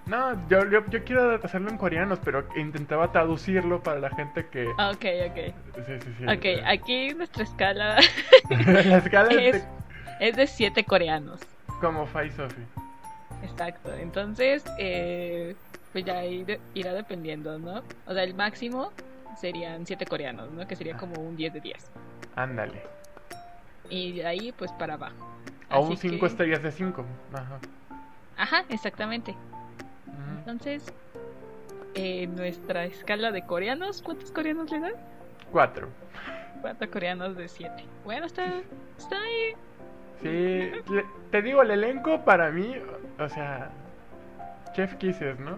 [0.07, 4.67] No, yo, yo, yo, quiero hacerlo en coreanos, pero intentaba traducirlo para la gente que...
[4.67, 5.85] Ok, ok.
[5.85, 6.25] Sí, sí, sí.
[6.25, 7.97] Ok, aquí nuestra escala...
[8.49, 9.65] la escala es,
[10.19, 11.41] es de 7 coreanos.
[11.81, 12.65] Como Fai Sophie.
[13.43, 15.55] Exacto, entonces, eh,
[15.91, 17.83] pues ya irá dependiendo, ¿no?
[18.07, 18.91] O sea, el máximo
[19.39, 20.67] serían 7 coreanos, ¿no?
[20.67, 21.91] Que sería como un 10 de 10.
[22.35, 22.81] Ándale.
[23.89, 25.15] Y de ahí, pues para abajo.
[25.69, 27.05] O un 5 estrellas de 5.
[27.33, 27.59] Ajá.
[28.37, 29.35] Ajá, exactamente.
[30.39, 30.91] Entonces,
[31.95, 34.93] eh, nuestra escala de coreanos, ¿cuántos coreanos le dan?
[35.51, 35.87] 4.
[36.61, 37.83] 4 coreanos de 7.
[38.03, 38.61] Bueno, está,
[38.97, 39.55] está ahí
[40.25, 40.71] Sí,
[41.31, 42.75] te digo, el elenco para mí,
[43.19, 43.69] o sea,
[44.73, 45.57] Chef Kisses, ¿no?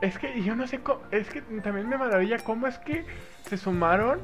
[0.00, 3.04] Es que yo no sé cómo, es que también me maravilla cómo es que
[3.42, 4.20] se sumaron.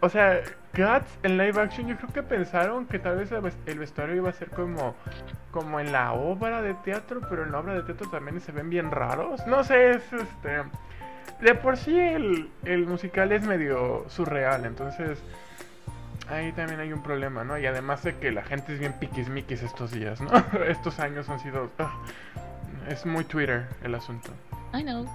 [0.00, 0.40] O sea,
[0.74, 3.30] Guts en live action yo creo que pensaron que tal vez
[3.66, 4.94] el vestuario iba a ser como
[5.50, 8.70] como en la obra de teatro, pero en la obra de teatro también se ven
[8.70, 9.46] bien raros.
[9.46, 10.62] No sé, es este
[11.40, 15.22] de por sí el, el musical es medio surreal, entonces
[16.28, 17.58] ahí también hay un problema, ¿no?
[17.58, 20.30] Y además de que la gente es bien piquismiquis estos días, ¿no?
[20.68, 21.70] estos años han sido...
[21.78, 21.92] Ah,
[22.88, 24.32] es muy Twitter el asunto.
[24.74, 25.06] I know.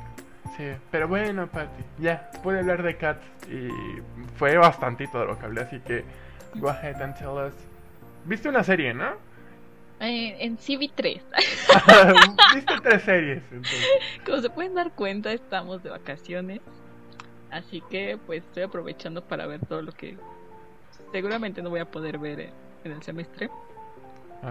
[0.56, 3.70] Sí, pero bueno, Patty, ya, pude hablar de Cats y
[4.38, 6.04] fue bastantito de lo que hablé, así que
[6.56, 7.54] go ahead and tell us.
[8.26, 9.12] ¿Viste una serie, no?
[10.00, 11.22] Eh, en CV3.
[12.56, 13.44] Viste tres series.
[13.52, 13.88] Entonces.
[14.26, 16.62] Como se pueden dar cuenta, estamos de vacaciones.
[17.52, 20.18] Así que pues estoy aprovechando para ver todo lo que
[21.12, 23.50] seguramente no voy a poder ver en el semestre.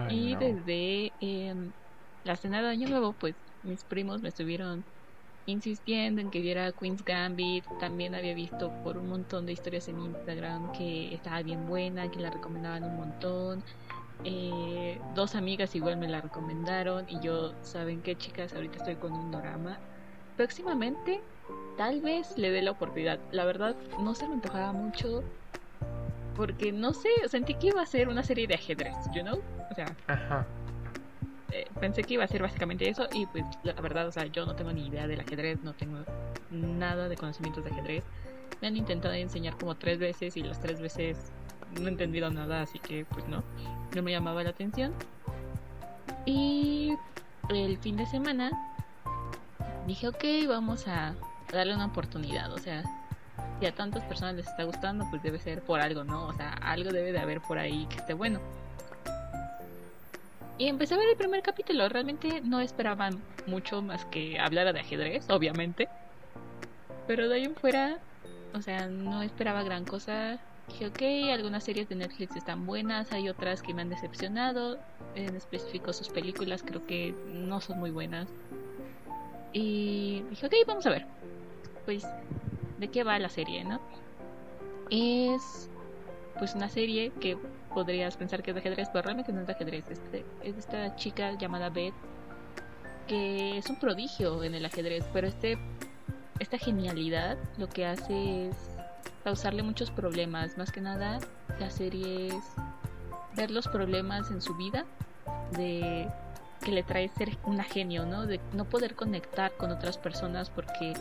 [0.09, 1.71] y desde em,
[2.23, 4.85] la cena de Año Nuevo, pues mis primos me estuvieron
[5.45, 7.65] insistiendo en que viera Queen's Gambit.
[7.79, 12.19] También había visto por un montón de historias en Instagram que estaba bien buena, que
[12.19, 13.63] la recomendaban un montón.
[14.23, 18.53] Eh, dos amigas igual me la recomendaron y yo, ¿saben qué chicas?
[18.53, 19.79] Ahorita estoy con un drama.
[20.35, 21.23] Próximamente,
[21.77, 23.19] tal vez le dé la oportunidad.
[23.31, 25.23] La verdad, no se me antojaba mucho
[26.37, 29.41] porque no sé, sentí que iba a ser una serie de ajedrez, you know?
[29.71, 30.45] O sea, Ajá.
[31.51, 34.45] eh, pensé que iba a ser básicamente eso y pues la verdad, o sea, yo
[34.45, 35.97] no tengo ni idea del ajedrez, no tengo
[36.51, 38.03] nada de conocimientos de ajedrez.
[38.61, 41.31] Me han intentado enseñar como tres veces y las tres veces
[41.81, 43.43] no he entendido nada, así que pues no,
[43.95, 44.93] no me llamaba la atención.
[46.25, 46.93] Y
[47.49, 48.51] el fin de semana
[49.87, 51.15] dije, ok, vamos a
[51.51, 52.83] darle una oportunidad, o sea,
[53.59, 56.27] si a tantas personas les está gustando, pues debe ser por algo, ¿no?
[56.27, 58.39] O sea, algo debe de haber por ahí que esté bueno.
[60.57, 61.87] Y empecé a ver el primer capítulo.
[61.87, 63.09] Realmente no esperaba
[63.45, 65.87] mucho más que hablara de ajedrez, obviamente.
[67.05, 67.99] Pero de ahí en fuera,
[68.53, 70.39] o sea, no esperaba gran cosa.
[70.67, 74.77] Dije, ok, algunas series de Netflix están buenas, hay otras que me han decepcionado.
[75.15, 78.27] En específico, sus películas creo que no son muy buenas.
[79.53, 81.05] Y dije, ok, vamos a ver.
[81.85, 82.05] Pues,
[82.77, 83.79] ¿de qué va la serie, no?
[84.89, 85.69] Es
[86.37, 87.37] pues una serie que
[87.73, 89.85] podrías pensar que es de ajedrez, pero realmente no es de ajedrez.
[90.43, 91.93] Es de esta chica llamada Beth,
[93.07, 95.57] que es un prodigio en el ajedrez, pero este,
[96.39, 98.55] esta genialidad lo que hace es
[99.23, 100.57] causarle muchos problemas.
[100.57, 101.19] Más que nada,
[101.59, 102.43] la serie es
[103.35, 104.85] ver los problemas en su vida,
[105.51, 106.07] de
[106.59, 108.25] que le trae ser una genio, ¿no?
[108.25, 110.93] De no poder conectar con otras personas porque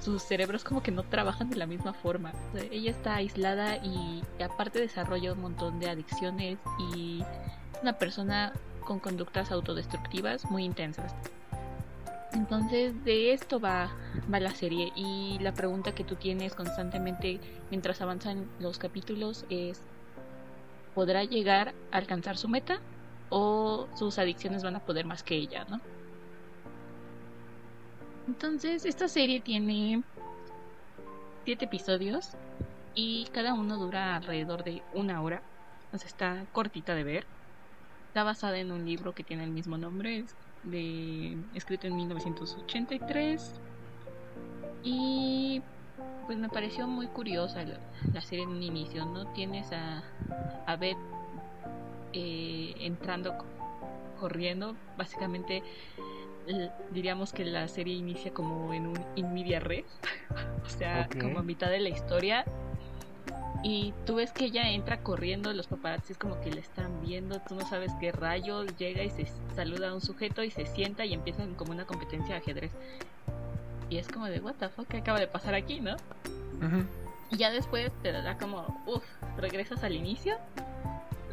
[0.00, 2.32] sus cerebros como que no trabajan de la misma forma.
[2.70, 6.58] Ella está aislada y, y aparte desarrolla un montón de adicciones
[6.92, 7.22] y
[7.74, 11.14] es una persona con conductas autodestructivas muy intensas.
[12.32, 13.90] Entonces de esto va,
[14.32, 19.80] va la serie y la pregunta que tú tienes constantemente mientras avanzan los capítulos es
[20.94, 22.80] ¿podrá llegar a alcanzar su meta?
[23.30, 25.80] O sus adicciones van a poder más que ella, ¿no?
[28.26, 30.02] Entonces, esta serie tiene
[31.44, 32.32] siete episodios
[32.94, 35.42] y cada uno dura alrededor de una hora.
[35.92, 37.26] O sea, está cortita de ver.
[38.08, 40.24] Está basada en un libro que tiene el mismo nombre,
[40.64, 43.54] de, escrito en 1983.
[44.82, 45.62] Y
[46.26, 47.78] pues me pareció muy curiosa la,
[48.12, 49.26] la serie en un inicio, ¿no?
[49.32, 50.02] Tienes a,
[50.66, 50.98] a Beth
[52.12, 53.34] eh, entrando
[54.18, 55.62] corriendo básicamente
[56.90, 59.84] diríamos que la serie inicia como en un in media res
[60.66, 61.20] o sea Ok.
[61.20, 62.44] como a mitad de la historia
[63.62, 67.54] y tú ves que ella entra corriendo los paparazzis como que le están viendo tú
[67.54, 71.12] no sabes qué rayo llega y se saluda a un sujeto y se sienta y
[71.12, 72.72] empiezan como una competencia de ajedrez
[73.90, 75.96] y es como de what the fuck ¿qué acaba de pasar aquí no?
[76.60, 76.84] Ujú.
[77.30, 79.04] Y ya después te da como, uff,
[79.36, 80.38] regresas al inicio,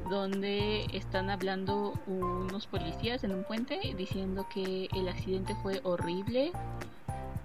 [0.10, 6.52] donde están hablando unos policías en un puente diciendo que el accidente fue horrible,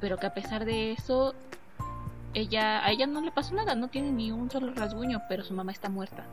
[0.00, 1.34] pero que a pesar de eso,
[2.34, 5.54] ella, a ella no le pasó nada, no tiene ni un solo rasguño, pero su
[5.54, 6.24] mamá está muerta.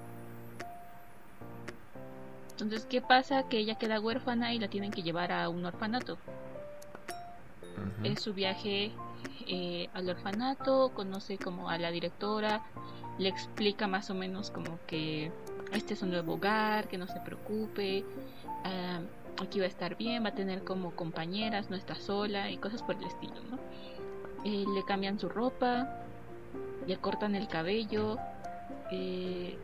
[2.52, 3.44] Entonces, ¿qué pasa?
[3.50, 6.18] Que ella queda huérfana y la tienen que llevar a un orfanato
[8.04, 8.92] es su viaje
[9.48, 12.62] eh, al orfanato, conoce como a la directora,
[13.18, 15.32] le explica más o menos como que
[15.74, 18.06] este es un nuevo hogar, que no se preocupe,
[18.64, 19.00] ah,
[19.42, 22.82] aquí va a estar bien, va a tener como compañeras, no está sola y cosas
[22.84, 23.58] por el estilo, ¿no?
[24.44, 25.90] Eh, le cambian su ropa,
[26.86, 28.18] le cortan el cabello,
[28.92, 29.58] eh,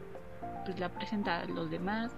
[0.65, 2.11] pues la presenta a los demás.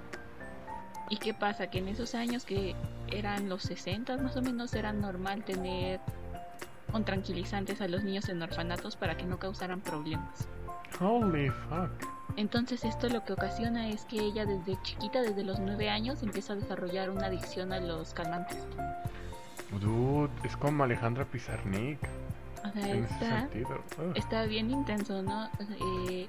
[1.10, 1.68] ¿Y qué pasa?
[1.68, 2.76] Que en esos años que
[3.12, 6.00] eran los 60 más o menos era normal tener
[6.92, 10.48] con tranquilizantes a los niños en orfanatos para que no causaran problemas.
[11.00, 12.15] Holy fuck.
[12.38, 16.54] Entonces esto lo que ocasiona es que ella desde chiquita, desde los 9 años, empieza
[16.54, 18.58] a desarrollar una adicción a los calmantes.
[19.80, 22.00] Dude, es como Alejandra Pizarnik.
[22.64, 23.84] O sea, En ese está, sentido.
[24.00, 24.14] Ugh.
[24.16, 25.50] está bien intenso, ¿no?
[26.10, 26.28] Eh,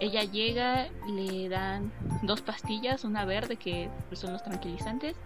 [0.00, 5.16] ella llega, le dan dos pastillas, una verde que pues, son los tranquilizantes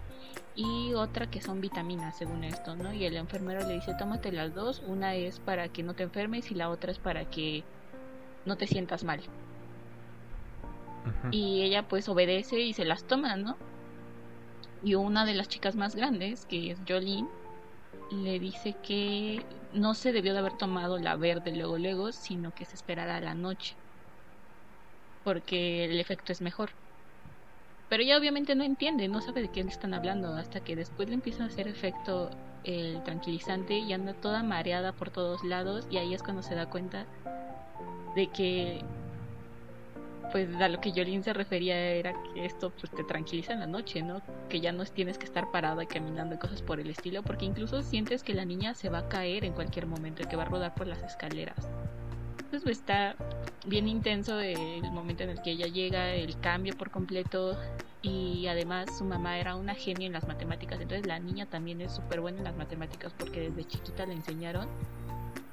[0.55, 2.93] y otra que son vitaminas, según esto, ¿no?
[2.93, 6.51] Y el enfermero le dice, tómate las dos, una es para que no te enfermes
[6.51, 7.63] y la otra es para que
[8.45, 9.21] no te sientas mal.
[11.31, 13.57] Y ella pues obedece y se las toma, ¿no?
[14.83, 17.27] Y una de las chicas más grandes, que es Jolene,
[18.11, 22.65] le dice que no se debió de haber tomado la verde luego luego, sino que
[22.65, 23.75] se esperara a la noche.
[25.23, 26.69] Porque el efecto es mejor.
[27.89, 31.07] Pero ella obviamente no entiende, no sabe de qué le están hablando, hasta que después
[31.07, 32.29] le empieza a hacer efecto
[32.63, 36.67] el tranquilizante y anda toda mareada por todos lados y ahí es cuando se da
[36.67, 37.05] cuenta
[38.15, 38.83] de que
[40.31, 43.67] pues a lo que Jolín se refería era que esto pues te tranquiliza en la
[43.67, 44.21] noche, ¿no?
[44.49, 47.45] Que ya no tienes que estar parada y caminando y cosas por el estilo, porque
[47.45, 50.43] incluso sientes que la niña se va a caer en cualquier momento y que va
[50.43, 51.69] a rodar por las escaleras.
[52.55, 53.15] Entonces pues, está
[53.65, 57.57] bien intenso el momento en el que ella llega, el cambio por completo
[58.01, 61.93] y además su mamá era una genia en las matemáticas, entonces la niña también es
[61.93, 64.69] súper buena en las matemáticas porque desde chiquita le enseñaron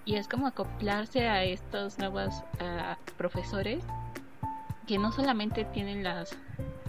[0.04, 2.34] y es como acoplarse a estos nuevos
[3.16, 3.84] profesores
[4.86, 6.36] que no solamente tienen las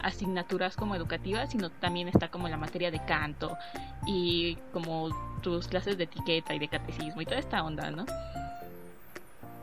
[0.01, 3.57] asignaturas como educativas, sino también está como la materia de canto
[4.05, 5.09] y como
[5.41, 8.05] tus clases de etiqueta y de catecismo y toda esta onda, ¿no?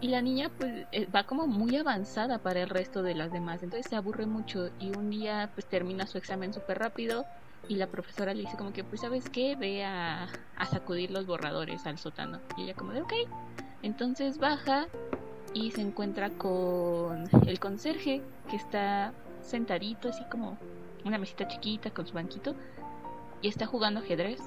[0.00, 3.62] Y la niña pues eh, va como muy avanzada para el resto de las demás,
[3.62, 7.26] entonces se aburre mucho y un día pues termina su examen súper rápido
[7.68, 11.26] y la profesora le dice como que pues sabes qué, ve a, a sacudir los
[11.26, 12.40] borradores al sótano.
[12.56, 13.12] Y ella como de ok,
[13.82, 14.86] entonces baja
[15.54, 20.58] y se encuentra con el conserje que está sentadito así como
[21.04, 22.54] una mesita chiquita con su banquito
[23.42, 24.40] y está jugando ajedrez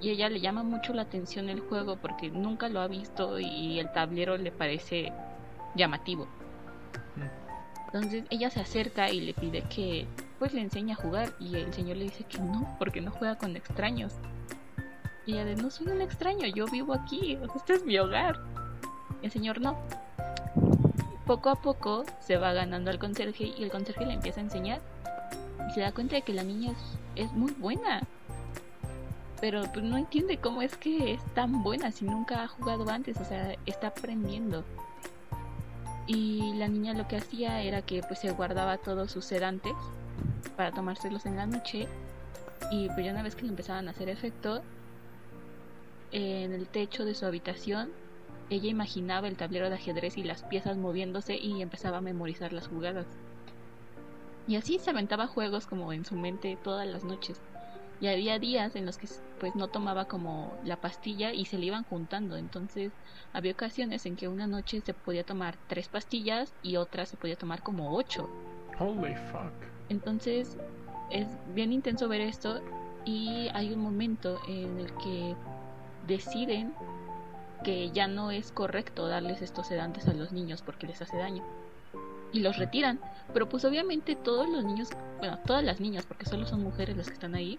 [0.00, 3.78] y ella le llama mucho la atención el juego porque nunca lo ha visto y
[3.78, 5.12] el tablero le parece
[5.74, 6.28] llamativo.
[7.86, 10.06] Entonces ella se acerca y le pide que
[10.38, 13.36] pues le enseñe a jugar y el señor le dice que no, porque no juega
[13.36, 14.14] con extraños.
[15.26, 18.38] Y ella de no soy un extraño, yo vivo aquí, este es mi hogar.
[19.22, 19.76] el señor no.
[21.28, 24.80] Poco a poco se va ganando al conserje y el conserje le empieza a enseñar.
[25.68, 26.72] Y se da cuenta de que la niña
[27.16, 28.00] es, muy buena.
[29.38, 33.18] Pero pues no entiende cómo es que es tan buena si nunca ha jugado antes,
[33.20, 34.64] o sea, está aprendiendo.
[36.06, 39.74] Y la niña lo que hacía era que pues se guardaba todos sus sedantes
[40.56, 41.88] para tomárselos en la noche.
[42.70, 44.62] Y pues ya una vez que le empezaban a hacer efecto
[46.10, 47.90] en el techo de su habitación
[48.50, 52.68] ella imaginaba el tablero de ajedrez y las piezas moviéndose y empezaba a memorizar las
[52.68, 53.06] jugadas.
[54.46, 57.42] Y así se aventaba juegos como en su mente todas las noches.
[58.00, 59.08] Y había días en los que
[59.38, 62.36] pues no tomaba como la pastilla y se le iban juntando.
[62.36, 62.92] Entonces
[63.32, 67.36] había ocasiones en que una noche se podía tomar tres pastillas y otra se podía
[67.36, 68.30] tomar como ocho.
[68.78, 69.52] Holy fuck.
[69.90, 70.56] Entonces
[71.10, 72.62] es bien intenso ver esto
[73.04, 75.34] y hay un momento en el que
[76.06, 76.72] deciden
[77.62, 81.44] que ya no es correcto darles estos sedantes a los niños porque les hace daño
[82.32, 83.00] y los retiran.
[83.32, 87.08] Pero pues obviamente todos los niños, bueno, todas las niñas, porque solo son mujeres las
[87.08, 87.58] que están ahí,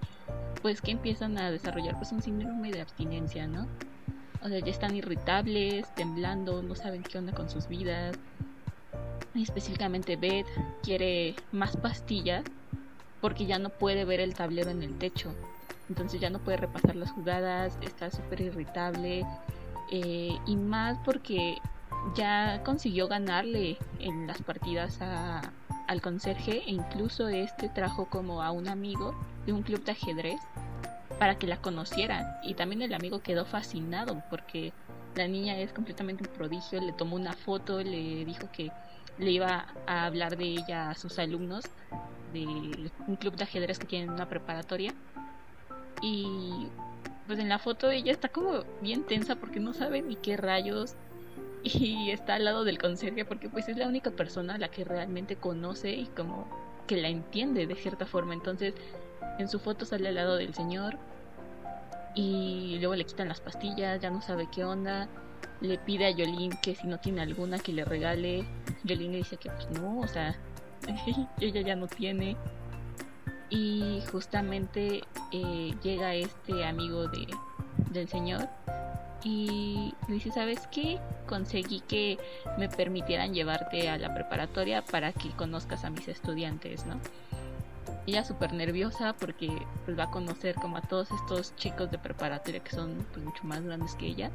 [0.62, 3.68] pues que empiezan a desarrollar pues un síndrome de abstinencia, ¿no?
[4.42, 8.18] O sea, ya están irritables, temblando, no saben qué onda con sus vidas.
[9.36, 10.48] Específicamente Beth
[10.82, 12.44] quiere más pastillas
[13.22, 15.34] porque ya no puede ver el tablero en el techo.
[15.90, 19.26] Entonces ya no puede repasar las jugadas, está súper irritable.
[19.92, 21.58] Eh, y más porque
[22.16, 28.68] ya consiguió ganarle en las partidas al conserje e incluso este trajo como a un
[28.68, 30.40] amigo de un club de ajedrez
[31.18, 32.26] para que la conocieran.
[32.44, 34.74] Y también el amigo quedó fascinado porque
[35.16, 38.72] la niña es completamente un prodigio, le tomó una foto, le dijo que
[39.18, 41.66] le iba a hablar de ella a sus alumnos
[42.34, 42.46] de
[43.08, 44.94] un club de ajedrez que tienen una preparatoria.
[46.02, 46.68] Y
[47.30, 50.96] pues en la foto ella está como bien tensa porque no sabe ni qué rayos
[51.62, 54.84] y está al lado del conserje porque pues es la única persona a la que
[54.84, 56.50] realmente conoce y como
[56.88, 58.34] que la entiende de cierta forma.
[58.34, 58.74] Entonces
[59.38, 60.98] en su foto sale al lado del señor
[62.16, 65.08] y luego le quitan las pastillas, ya no sabe qué onda.
[65.62, 68.44] Le pide a Yolín que si no tiene alguna que le regale.
[68.86, 70.36] Yolín le dice que pues no, o sea,
[71.40, 72.36] ella ya no tiene.
[73.50, 77.28] Y justamente eh, llega este amigo de,
[77.92, 78.48] del señor
[79.24, 81.00] y le dice, ¿sabes qué?
[81.28, 82.18] Conseguí que
[82.58, 87.00] me permitieran llevarte a la preparatoria para que conozcas a mis estudiantes, ¿no?
[88.08, 89.52] Ella súper nerviosa porque
[89.86, 93.44] pues, va a conocer como a todos estos chicos de preparatoria que son pues, mucho
[93.44, 94.32] más grandes que ella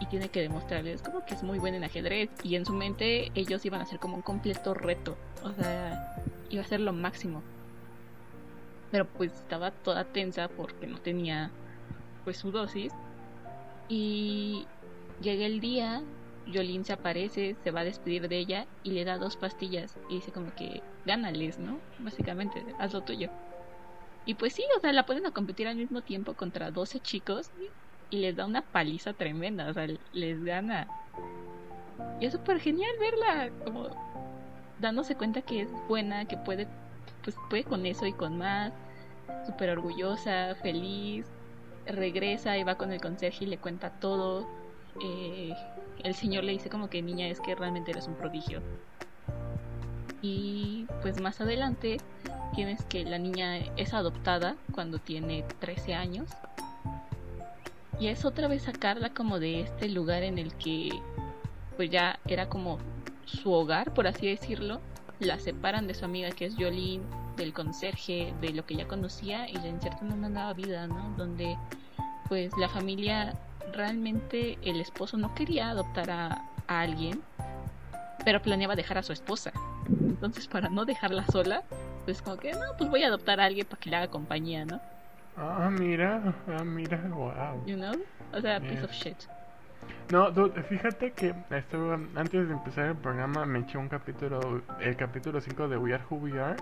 [0.00, 3.30] y tiene que demostrarles como que es muy buena en ajedrez y en su mente
[3.34, 6.16] ellos iban a ser como un completo reto, o sea,
[6.50, 7.42] iba a ser lo máximo.
[8.92, 11.50] Pero pues estaba toda tensa porque no tenía
[12.24, 12.92] pues su dosis
[13.88, 14.66] y
[15.20, 16.02] llega el día,
[16.46, 20.16] Jolín se aparece, se va a despedir de ella y le da dos pastillas y
[20.16, 21.80] dice como que gánales, ¿no?
[21.98, 23.30] Básicamente, haz lo tuyo.
[24.24, 27.50] Y pues sí, o sea, la pueden a competir al mismo tiempo contra 12 chicos
[28.10, 30.86] y les da una paliza tremenda, o sea, les gana.
[32.20, 33.90] Y es súper genial verla como
[34.80, 36.68] dándose cuenta que es buena, que puede
[37.22, 38.72] pues puede con eso y con más,
[39.46, 41.26] súper orgullosa, feliz,
[41.86, 44.46] regresa y va con el conserje y le cuenta todo.
[45.02, 45.54] Eh,
[46.04, 48.60] el señor le dice como que niña es que realmente eres un prodigio.
[50.20, 51.98] Y pues más adelante
[52.54, 56.28] tienes que la niña es adoptada cuando tiene 13 años.
[57.98, 60.90] Y es otra vez sacarla como de este lugar en el que
[61.76, 62.78] pues ya era como
[63.24, 64.80] su hogar, por así decirlo.
[65.22, 67.04] La separan de su amiga que es Jolene,
[67.36, 71.14] del conserje, de lo que ya conocía y la insertan en una nueva vida, ¿no?
[71.16, 71.56] Donde
[72.28, 73.34] pues la familia
[73.72, 77.22] realmente el esposo no quería adoptar a, a alguien,
[78.24, 79.52] pero planeaba dejar a su esposa.
[79.88, 81.62] Entonces para no dejarla sola,
[82.04, 84.64] pues como que no, pues voy a adoptar a alguien para que le haga compañía,
[84.64, 84.80] ¿no?
[85.36, 87.64] Ah, mira, ah, mira, wow.
[87.64, 87.94] You know?
[88.32, 89.16] O sea, piece of shit.
[90.10, 94.96] No, dude, fíjate que esto, antes de empezar el programa me eché un capítulo, el
[94.96, 96.56] capítulo 5 de We Are Who We Are.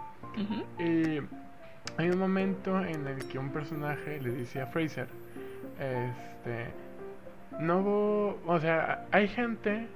[0.78, 1.20] Y
[1.96, 5.08] hay un momento en el que un personaje le dice a Fraser,
[5.78, 6.66] este,
[7.58, 9.88] no, o sea, hay gente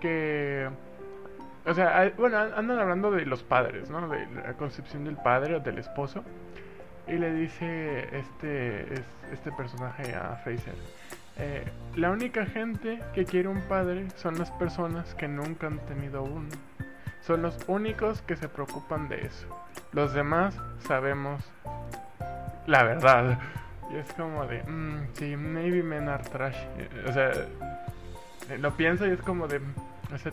[0.00, 0.68] que,
[1.66, 4.08] o sea, bueno, an- andan hablando de los padres, ¿no?
[4.08, 6.24] De la concepción del padre o del esposo.
[7.06, 9.02] Y le dice este, es-
[9.32, 10.74] este personaje a Fraser,
[11.36, 11.64] eh,
[11.96, 16.48] la única gente que quiere un padre son las personas que nunca han tenido uno.
[17.22, 19.46] Son los únicos que se preocupan de eso.
[19.92, 21.42] Los demás sabemos
[22.66, 23.38] la verdad.
[23.90, 26.56] Y es como de, mm, sí, maybe men are trash.
[27.08, 27.30] O sea,
[28.50, 29.60] eh, lo pienso y es como de,
[30.12, 30.32] o sea,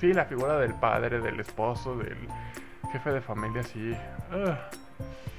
[0.00, 2.16] sí, la figura del padre, del esposo, del
[2.92, 3.96] jefe de familia, sí.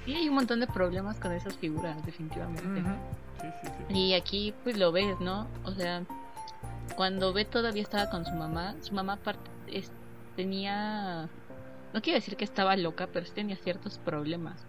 [0.05, 2.83] Y hay un montón de problemas con esas figuras, definitivamente.
[3.41, 3.93] Sí, sí, sí.
[3.93, 5.47] Y aquí pues lo ves, ¿no?
[5.63, 6.03] O sea,
[6.95, 9.19] cuando Beth todavía estaba con su mamá, su mamá
[9.67, 9.91] es-
[10.35, 11.29] tenía,
[11.93, 14.65] no quiero decir que estaba loca, pero sí tenía ciertos problemas.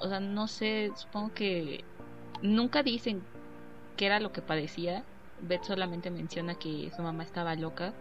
[0.00, 1.84] O sea, no sé, supongo que
[2.42, 3.22] nunca dicen
[3.96, 5.04] qué era lo que padecía.
[5.42, 7.92] Beth solamente menciona que su mamá estaba loca.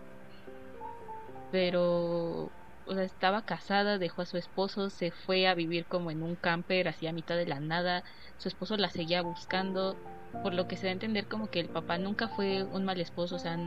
[1.51, 2.51] Pero,
[2.89, 6.35] o sea, estaba casada, dejó a su esposo, se fue a vivir como en un
[6.35, 8.03] camper, así a mitad de la nada.
[8.37, 9.95] Su esposo la seguía buscando.
[10.43, 12.99] Por lo que se da a entender como que el papá nunca fue un mal
[12.99, 13.57] esposo, o sea,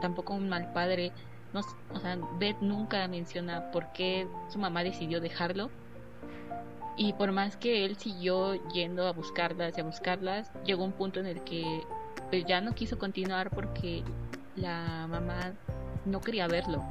[0.00, 1.12] tampoco un mal padre.
[1.52, 1.60] No,
[1.92, 5.70] o sea, Beth nunca menciona por qué su mamá decidió dejarlo.
[6.96, 11.20] Y por más que él siguió yendo a buscarlas y a buscarlas, llegó un punto
[11.20, 11.82] en el que
[12.30, 14.02] pues, ya no quiso continuar porque
[14.56, 15.54] la mamá
[16.04, 16.82] no quería verlo.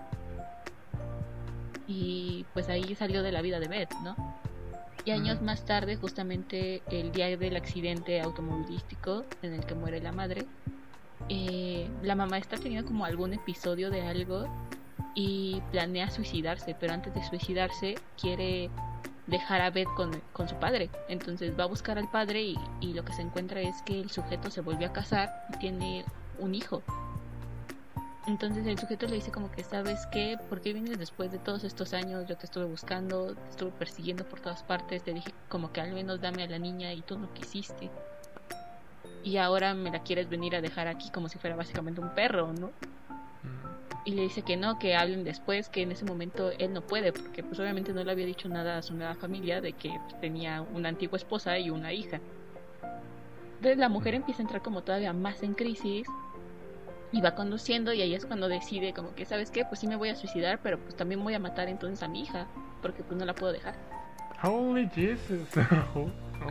[1.88, 4.16] Y pues ahí salió de la vida de Beth, ¿no?
[5.06, 10.12] Y años más tarde, justamente el día del accidente automovilístico en el que muere la
[10.12, 10.46] madre,
[11.30, 14.46] eh, la mamá está teniendo como algún episodio de algo
[15.16, 18.70] y planea suicidarse, pero antes de suicidarse quiere
[19.28, 20.90] dejar a Beth con, con su padre.
[21.08, 24.10] Entonces va a buscar al padre y, y lo que se encuentra es que el
[24.10, 26.06] sujeto se volvió a casar y tiene
[26.40, 26.82] un hijo.
[28.28, 30.38] Entonces el sujeto le dice como que, ¿sabes qué?
[30.50, 32.28] ¿Por qué vienes después de todos estos años?
[32.28, 35.94] Yo te estuve buscando, te estuve persiguiendo por todas partes, te dije como que al
[35.94, 37.90] menos dame a la niña y tú no quisiste.
[39.24, 42.52] Y ahora me la quieres venir a dejar aquí como si fuera básicamente un perro,
[42.52, 42.68] ¿no?
[42.68, 44.04] Mm.
[44.04, 47.14] y le dice que no, que hablen después, que en ese momento él no puede,
[47.14, 50.20] porque pues obviamente no le había dicho nada a su nueva familia de que pues,
[50.20, 52.20] tenía una antigua esposa y una hija.
[53.56, 56.08] Entonces la mujer empieza a entrar como todavía más en crisis
[57.12, 59.66] y va conduciendo y ahí es cuando decide como que, ¿sabes qué?
[59.66, 62.22] Pues sí me voy a suicidar, pero pues también voy a matar entonces a mi
[62.22, 62.48] hija,
[62.82, 63.76] porque pues no la puedo dejar.
[64.44, 65.48] Holy Jesus.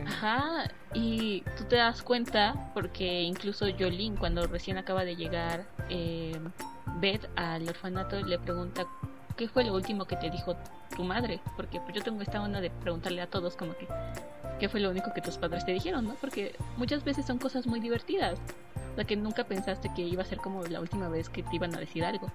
[0.05, 6.37] Ajá, y tú te das cuenta porque incluso Jolene cuando recién acaba de llegar eh,
[6.99, 8.85] Beth al orfanato le pregunta
[9.37, 10.55] qué fue lo último que te dijo
[10.95, 13.87] tu madre, porque pues yo tengo esta onda de preguntarle a todos como que
[14.59, 16.15] qué fue lo único que tus padres te dijeron, ¿no?
[16.15, 18.39] Porque muchas veces son cosas muy divertidas,
[18.97, 21.73] sea que nunca pensaste que iba a ser como la última vez que te iban
[21.75, 22.31] a decir algo.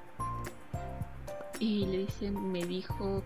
[1.59, 3.25] Y le dice, me dijo,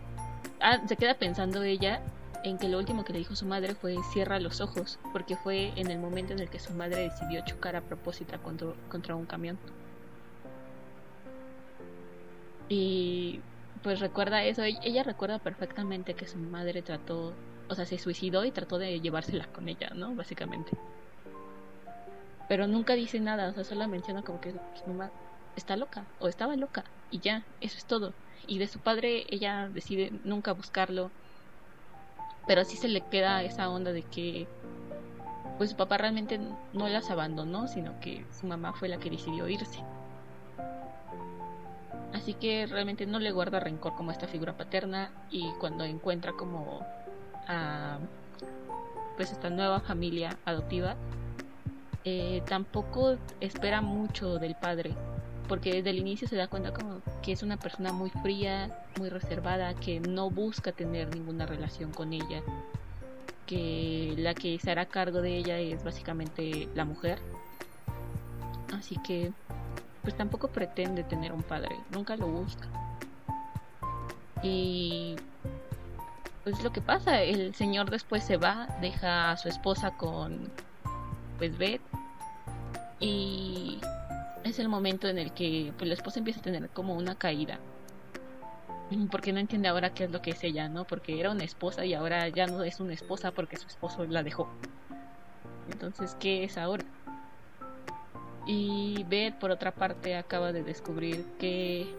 [0.60, 2.00] ah, se queda pensando ella
[2.44, 5.72] en que lo último que le dijo su madre fue cierra los ojos, porque fue
[5.76, 9.26] en el momento en el que su madre decidió chocar a propósito contra, contra un
[9.26, 9.58] camión.
[12.70, 13.40] Y
[13.82, 17.34] pues recuerda eso, ella, ella recuerda perfectamente que su madre trató,
[17.68, 20.14] o sea, se suicidó y trató de llevársela con ella, ¿no?
[20.14, 20.72] Básicamente.
[22.48, 25.10] Pero nunca dice nada, o sea, solo menciona como que su mamá
[25.56, 28.14] está loca o estaba loca y ya, eso es todo.
[28.46, 31.10] Y de su padre ella decide nunca buscarlo,
[32.46, 34.46] pero sí se le queda esa onda de que
[35.58, 39.48] pues su papá realmente no las abandonó, sino que su mamá fue la que decidió
[39.48, 39.82] irse.
[42.12, 46.32] Así Así que realmente no le guarda rencor como esta figura paterna y cuando encuentra
[46.32, 46.84] como
[47.46, 48.00] a
[49.16, 50.96] pues esta nueva familia adoptiva,
[52.08, 54.94] eh, tampoco espera mucho del padre,
[55.48, 59.08] porque desde el inicio se da cuenta como que es una persona muy fría, muy
[59.08, 62.44] reservada, que no busca tener ninguna relación con ella,
[63.44, 67.18] que la que se hará cargo de ella es básicamente la mujer.
[68.72, 69.32] Así que
[70.02, 72.68] pues tampoco pretende tener un padre, nunca lo busca.
[74.44, 75.16] Y
[76.44, 80.52] pues lo que pasa, el señor después se va, deja a su esposa con
[81.38, 81.82] pues Beth
[83.00, 83.78] y
[84.44, 87.58] es el momento en el que pues la esposa empieza a tener como una caída
[89.10, 90.84] porque no entiende ahora qué es lo que es ella, ¿no?
[90.84, 94.22] Porque era una esposa y ahora ya no es una esposa porque su esposo la
[94.22, 94.48] dejó.
[95.70, 96.84] Entonces, ¿qué es ahora?
[98.46, 101.92] Y Beth, por otra parte, acaba de descubrir que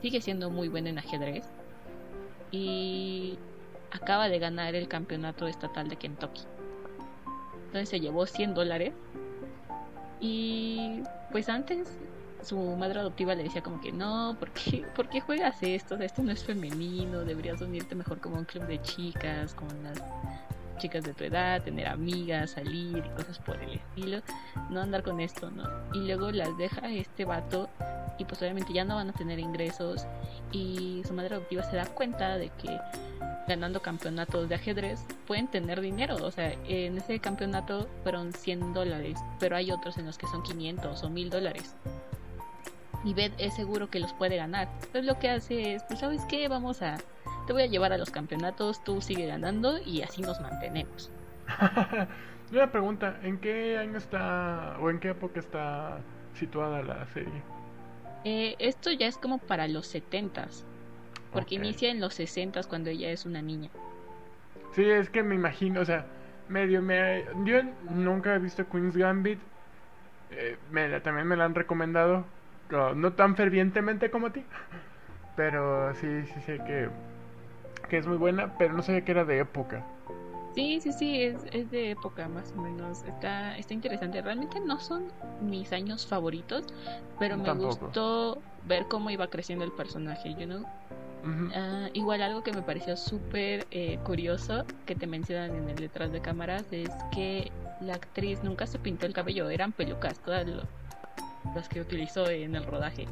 [0.00, 1.44] sigue siendo muy buena en ajedrez
[2.50, 3.38] y
[3.90, 6.42] acaba de ganar el campeonato estatal de Kentucky.
[7.68, 8.94] Entonces se llevó 100 dólares
[10.20, 11.86] y pues antes
[12.42, 15.96] su madre adoptiva le decía como que no, ¿por qué, ¿por qué juegas esto?
[15.96, 19.98] esto no es femenino, deberías unirte mejor como un club de chicas, con las
[20.78, 24.20] chicas de tu edad, tener amigas, salir y cosas por el estilo,
[24.70, 25.64] no andar con esto, ¿no?
[25.92, 27.68] Y luego las deja este vato
[28.18, 30.06] y pues obviamente ya no van a tener ingresos
[30.52, 32.78] y su madre adoptiva se da cuenta de que
[33.46, 36.16] ganando campeonatos de ajedrez pueden tener dinero.
[36.22, 40.42] O sea, en ese campeonato fueron 100 dólares, pero hay otros en los que son
[40.42, 41.74] 500 o 1000 dólares.
[43.04, 44.68] Y Beth es seguro que los puede ganar.
[44.74, 46.98] Entonces lo que hace es, pues sabes qué, vamos a,
[47.48, 51.10] te voy a llevar a los campeonatos, tú sigue ganando y así nos mantenemos.
[52.52, 55.98] Una pregunta, ¿en qué año está o en qué época está
[56.34, 57.42] situada la serie?
[58.26, 60.62] Eh, esto ya es como para los 70s.
[61.32, 63.70] Porque inicia en los 60 cuando ella es una niña.
[64.74, 66.04] Sí, es que me imagino, o sea,
[66.50, 67.24] medio me...
[67.44, 69.38] Yo nunca he visto Queen's Gambit.
[70.32, 72.26] Eh, me, también me la han recomendado.
[72.70, 74.44] No, tan fervientemente como a ti.
[75.36, 76.90] Pero sí, sí sé que,
[77.88, 79.84] que es muy buena, pero no sabía que era de época.
[80.54, 83.04] Sí, sí, sí, es, es de época más o menos.
[83.04, 84.20] Está, está interesante.
[84.20, 86.64] Realmente no son mis años favoritos,
[87.18, 90.64] pero me gustó ver cómo iba creciendo el personaje, you know.
[91.54, 96.10] Ah, igual algo que me pareció súper eh, curioso que te mencionan en el detrás
[96.10, 100.46] de cámaras es que la actriz nunca se pintó el cabello, eran pelucas todas
[101.54, 103.06] las que utilizó en el rodaje.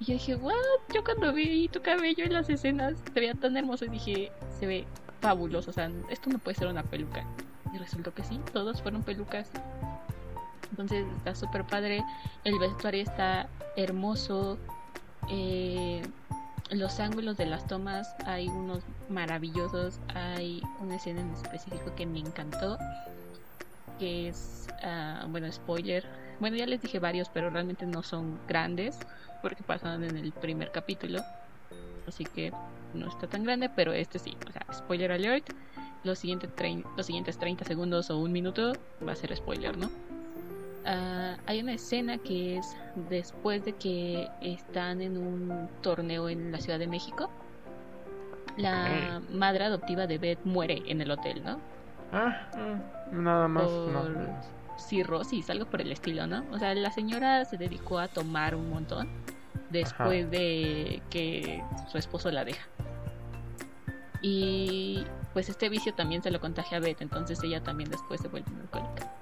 [0.00, 0.54] Y yo dije, what?
[0.94, 4.66] Yo cuando vi tu cabello en las escenas se veía tan hermoso y dije, se
[4.66, 4.86] ve
[5.20, 7.24] fabuloso, o sea, esto no puede ser una peluca.
[7.74, 9.50] Y resultó que sí, todos fueron pelucas.
[10.70, 12.04] Entonces está súper padre,
[12.44, 14.58] el vestuario está hermoso.
[15.28, 16.02] Eh,
[16.70, 20.00] los ángulos de las tomas hay unos maravillosos.
[20.14, 22.78] Hay una escena en específico que me encantó.
[23.98, 26.04] Que es, ah, bueno, spoiler.
[26.40, 28.98] Bueno, ya les dije varios, pero realmente no son grandes.
[29.42, 31.20] Porque pasaron en el primer capítulo.
[32.06, 32.52] Así que
[32.94, 34.36] no está tan grande, pero este sí.
[34.48, 35.50] O sea, spoiler alert.
[36.04, 36.50] Los siguientes,
[36.96, 38.72] los siguientes 30 segundos o un minuto
[39.06, 39.90] va a ser spoiler, ¿no?
[40.86, 42.76] Ah, hay una escena que es
[43.10, 47.30] después de que están en un torneo en la Ciudad de México.
[48.56, 51.60] La madre adoptiva de Beth muere en el hotel, ¿no?
[52.12, 53.64] Ah, mm, nada más.
[53.64, 54.28] Por
[54.78, 56.44] cirrosis, algo por el estilo, ¿no?
[56.52, 59.08] O sea, la señora se dedicó a tomar un montón
[59.70, 62.66] después de que su esposo la deja.
[64.22, 68.28] Y pues este vicio también se lo contagia a Beth, entonces ella también después se
[68.28, 69.12] vuelve alcohólica.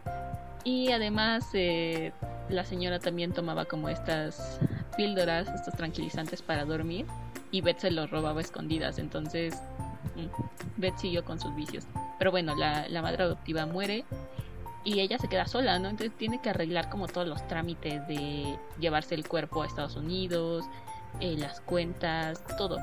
[0.65, 2.13] Y además eh,
[2.49, 4.59] la señora también tomaba como estas
[4.97, 7.07] píldoras, estos tranquilizantes para dormir
[7.51, 8.99] y Beth se los robaba escondidas.
[8.99, 9.55] Entonces
[10.17, 11.87] mm, Beth siguió con sus vicios.
[12.19, 14.05] Pero bueno, la, la madre adoptiva muere
[14.87, 15.89] y ella se queda sola, ¿no?
[15.89, 20.65] Entonces tiene que arreglar como todos los trámites de llevarse el cuerpo a Estados Unidos,
[21.21, 22.79] eh, las cuentas, todo.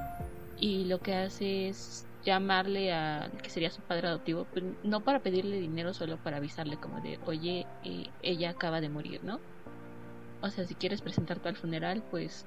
[0.59, 4.45] Y lo que hace es llamarle a que sería su padre adoptivo,
[4.83, 9.23] no para pedirle dinero, solo para avisarle como de, oye, eh, ella acaba de morir,
[9.23, 9.39] ¿no?
[10.41, 12.45] O sea, si quieres presentarte al funeral, pues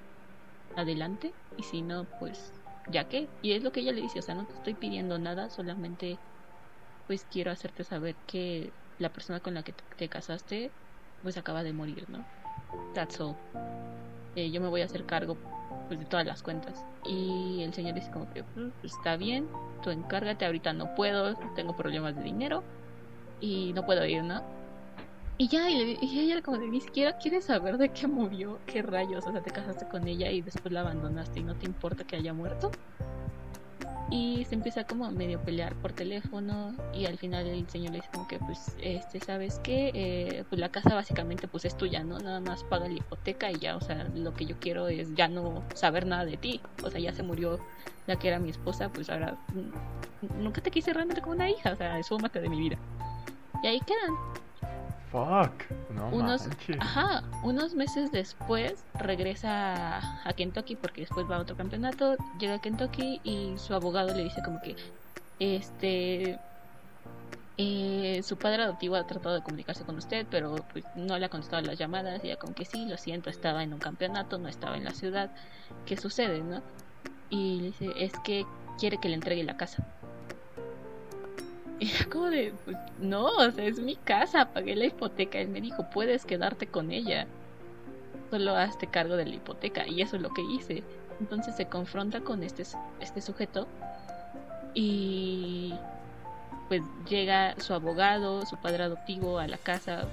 [0.77, 2.53] adelante, y si no, pues
[2.91, 3.27] ya que.
[3.41, 6.19] Y es lo que ella le dice, o sea, no te estoy pidiendo nada, solamente
[7.07, 10.73] pues quiero hacerte saber que la persona con la que te casaste,
[11.23, 12.25] pues acaba de morir, ¿no?
[12.95, 13.37] That's all.
[14.35, 15.37] Eh, yo me voy a hacer cargo
[15.89, 16.85] pues de todas las cuentas.
[17.05, 19.49] Y el señor dice como que mm, pues, está bien,
[19.83, 22.63] tú encárgate, ahorita no puedo, tengo problemas de dinero
[23.41, 24.43] y no puedo ir, ¿no?
[25.39, 29.27] Y ya, y, ella como de ni siquiera quieres saber de qué murió, qué rayos,
[29.27, 32.17] o sea, te casaste con ella y después la abandonaste y no te importa que
[32.17, 32.71] haya muerto.
[34.11, 37.99] Y se empieza como a medio pelear por teléfono y al final el señor le
[37.99, 39.91] dice como que pues, este, ¿sabes qué?
[39.95, 42.19] Eh, pues la casa básicamente pues es tuya, ¿no?
[42.21, 45.27] Nada más paga la hipoteca y ya, o sea, lo que yo quiero es ya
[45.27, 46.61] no saber nada de ti.
[46.85, 47.59] O sea, ya se murió
[48.07, 51.73] la que era mi esposa, pues ahora mm, nunca te quise realmente como una hija,
[51.73, 52.79] o sea, mate de mi vida.
[53.63, 54.46] Y ahí quedan.
[55.11, 56.49] Fuck, no unos,
[56.81, 59.99] ajá, unos meses después regresa
[60.29, 64.25] a Kentucky porque después va a otro campeonato, llega a Kentucky y su abogado le
[64.25, 64.75] dice como que
[65.39, 66.39] este
[67.59, 71.29] eh, su padre adoptivo ha tratado de comunicarse con usted, pero pues no le ha
[71.31, 72.23] contestado las llamadas.
[72.23, 74.93] Y ella como que sí, lo siento, estaba en un campeonato, no estaba en la
[74.93, 75.31] ciudad.
[75.87, 76.63] ¿Qué sucede, no?
[77.31, 78.45] Y le dice, es que
[78.79, 79.87] quiere que le entregue la casa.
[81.79, 85.39] Y era como de, pues, no, o sea, es mi casa, pagué la hipoteca.
[85.39, 87.27] Él me dijo, puedes quedarte con ella.
[88.31, 89.87] Solo hazte cargo de la hipoteca.
[89.87, 90.83] Y eso es lo que hice.
[91.21, 92.65] Entonces se confronta con este,
[93.01, 93.67] este sujeto
[94.75, 95.75] y
[96.69, 100.07] pues llega su abogado, su padre adoptivo a la casa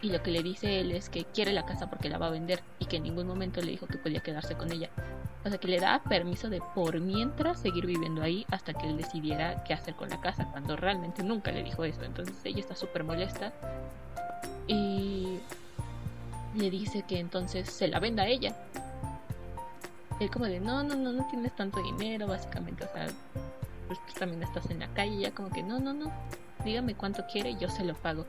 [0.00, 2.30] y lo que le dice él es que quiere la casa porque la va a
[2.30, 4.90] vender y que en ningún momento le dijo que podía quedarse con ella.
[5.44, 8.96] O sea, que le da permiso de por mientras seguir viviendo ahí hasta que él
[8.96, 12.02] decidiera qué hacer con la casa, cuando realmente nunca le dijo eso.
[12.04, 13.52] Entonces ella está súper molesta
[14.68, 15.40] y
[16.54, 18.54] le dice que entonces se la venda a ella.
[20.20, 23.08] Él como de, no, no, no, no tienes tanto dinero, básicamente, o sea,
[23.88, 26.12] pues, pues también estás en la calle, ya como que, no, no, no,
[26.64, 28.26] dígame cuánto quiere y yo se lo pago.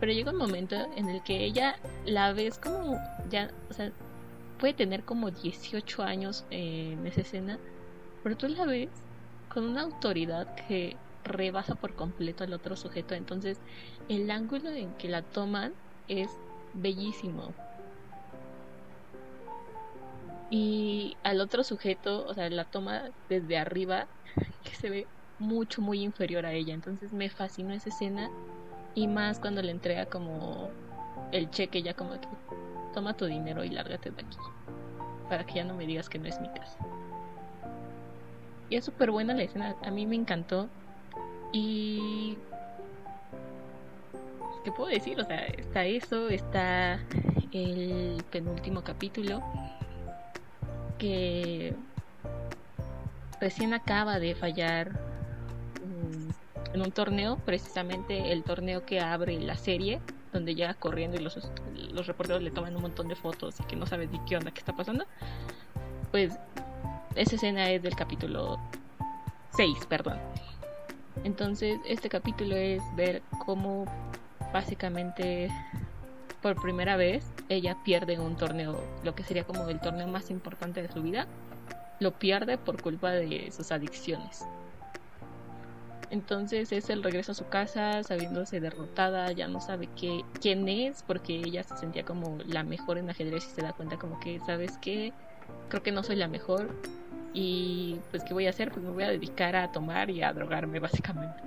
[0.00, 2.98] Pero llega un momento en el que ella la ves como
[3.30, 3.92] ya, o sea,
[4.58, 7.58] puede tener como 18 años en esa escena,
[8.22, 8.90] pero tú la ves
[9.48, 13.14] con una autoridad que rebasa por completo al otro sujeto.
[13.14, 13.58] Entonces,
[14.08, 15.74] el ángulo en que la toman
[16.08, 16.28] es
[16.74, 17.54] bellísimo.
[20.50, 24.06] Y al otro sujeto, o sea, la toma desde arriba,
[24.62, 25.06] que se ve
[25.38, 26.74] mucho, muy inferior a ella.
[26.74, 28.30] Entonces me fascinó esa escena.
[28.94, 30.70] Y más cuando le entrega como
[31.32, 32.28] el cheque, ya como que
[32.94, 34.38] toma tu dinero y lárgate de aquí.
[35.28, 36.78] Para que ya no me digas que no es mi casa.
[38.70, 40.68] Y es súper buena la escena, a mí me encantó.
[41.52, 42.38] Y...
[44.64, 45.20] ¿Qué puedo decir?
[45.20, 46.98] O sea, está eso, está
[47.52, 49.42] el penúltimo capítulo
[50.96, 51.74] que
[53.40, 54.98] recién acaba de fallar
[56.72, 60.00] en un torneo, precisamente el torneo que abre la serie,
[60.32, 61.36] donde llega corriendo y los,
[61.94, 64.50] los reporteros le toman un montón de fotos y que no sabes ni qué onda,
[64.50, 65.06] qué está pasando,
[66.10, 66.38] pues
[67.14, 68.58] esa escena es del capítulo
[69.56, 70.18] 6, perdón.
[71.22, 73.86] Entonces, este capítulo es ver cómo
[74.52, 75.48] básicamente
[76.42, 80.82] por primera vez ella pierde un torneo, lo que sería como el torneo más importante
[80.82, 81.26] de su vida,
[82.00, 84.44] lo pierde por culpa de sus adicciones.
[86.10, 91.02] Entonces es el regreso a su casa sabiéndose derrotada, ya no sabe qué, quién es,
[91.02, 94.38] porque ella se sentía como la mejor en ajedrez y se da cuenta como que,
[94.40, 95.12] ¿sabes qué?
[95.68, 96.74] Creo que no soy la mejor
[97.32, 98.70] y pues ¿qué voy a hacer?
[98.70, 101.42] Pues me voy a dedicar a tomar y a drogarme básicamente.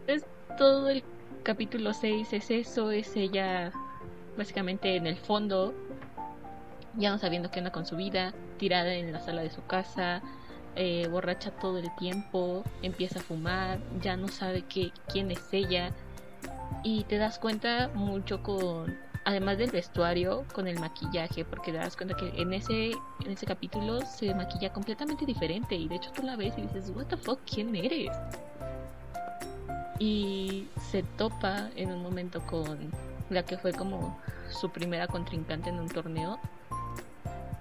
[0.00, 0.26] Entonces
[0.58, 1.02] todo el
[1.42, 3.72] capítulo 6 es eso, es ella
[4.36, 5.74] básicamente en el fondo,
[6.96, 10.22] ya no sabiendo qué onda con su vida, tirada en la sala de su casa,
[10.76, 15.92] eh, borracha todo el tiempo, empieza a fumar, ya no sabe qué, quién es ella.
[16.82, 21.96] Y te das cuenta mucho con, además del vestuario, con el maquillaje, porque te das
[21.96, 22.92] cuenta que en ese,
[23.24, 25.74] en ese capítulo se maquilla completamente diferente.
[25.74, 28.10] Y de hecho tú la ves y dices, what the fuck, ¿quién eres?
[29.98, 32.90] Y se topa en un momento con
[33.30, 34.18] la que fue como
[34.50, 36.38] su primera contrincante en un torneo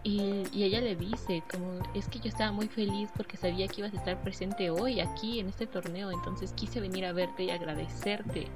[0.03, 3.93] y, ella le dice, como, es que yo estaba muy feliz porque sabía que ibas
[3.93, 8.47] a estar presente hoy aquí en este torneo, entonces quise venir a verte y agradecerte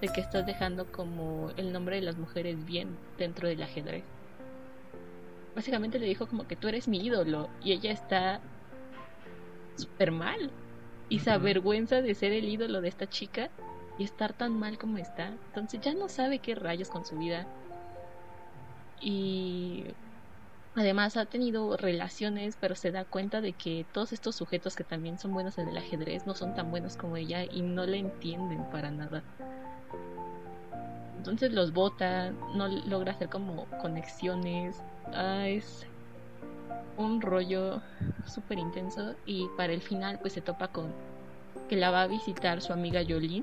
[0.00, 4.04] de que estás dejando como el nombre de las mujeres bien dentro del ajedrez.
[5.54, 8.40] Básicamente le dijo como que tú eres mi ídolo y ella está
[9.76, 10.50] súper mal
[11.08, 13.50] y se avergüenza de ser el ídolo de esta chica
[13.98, 15.28] y estar tan mal como está.
[15.48, 17.46] Entonces ya no sabe qué rayos con su vida.
[19.00, 19.84] Y
[20.74, 25.18] Además ha tenido relaciones, pero se da cuenta de que todos estos sujetos que también
[25.18, 28.68] son buenos en el ajedrez no son tan buenos como ella y no la entienden
[28.70, 29.24] para nada.
[31.16, 34.76] Entonces los bota, no logra hacer como conexiones.
[35.12, 35.86] Ah, es
[36.96, 37.82] un rollo
[38.24, 40.92] súper intenso y para el final pues se topa con
[41.68, 43.42] que la va a visitar su amiga Yolene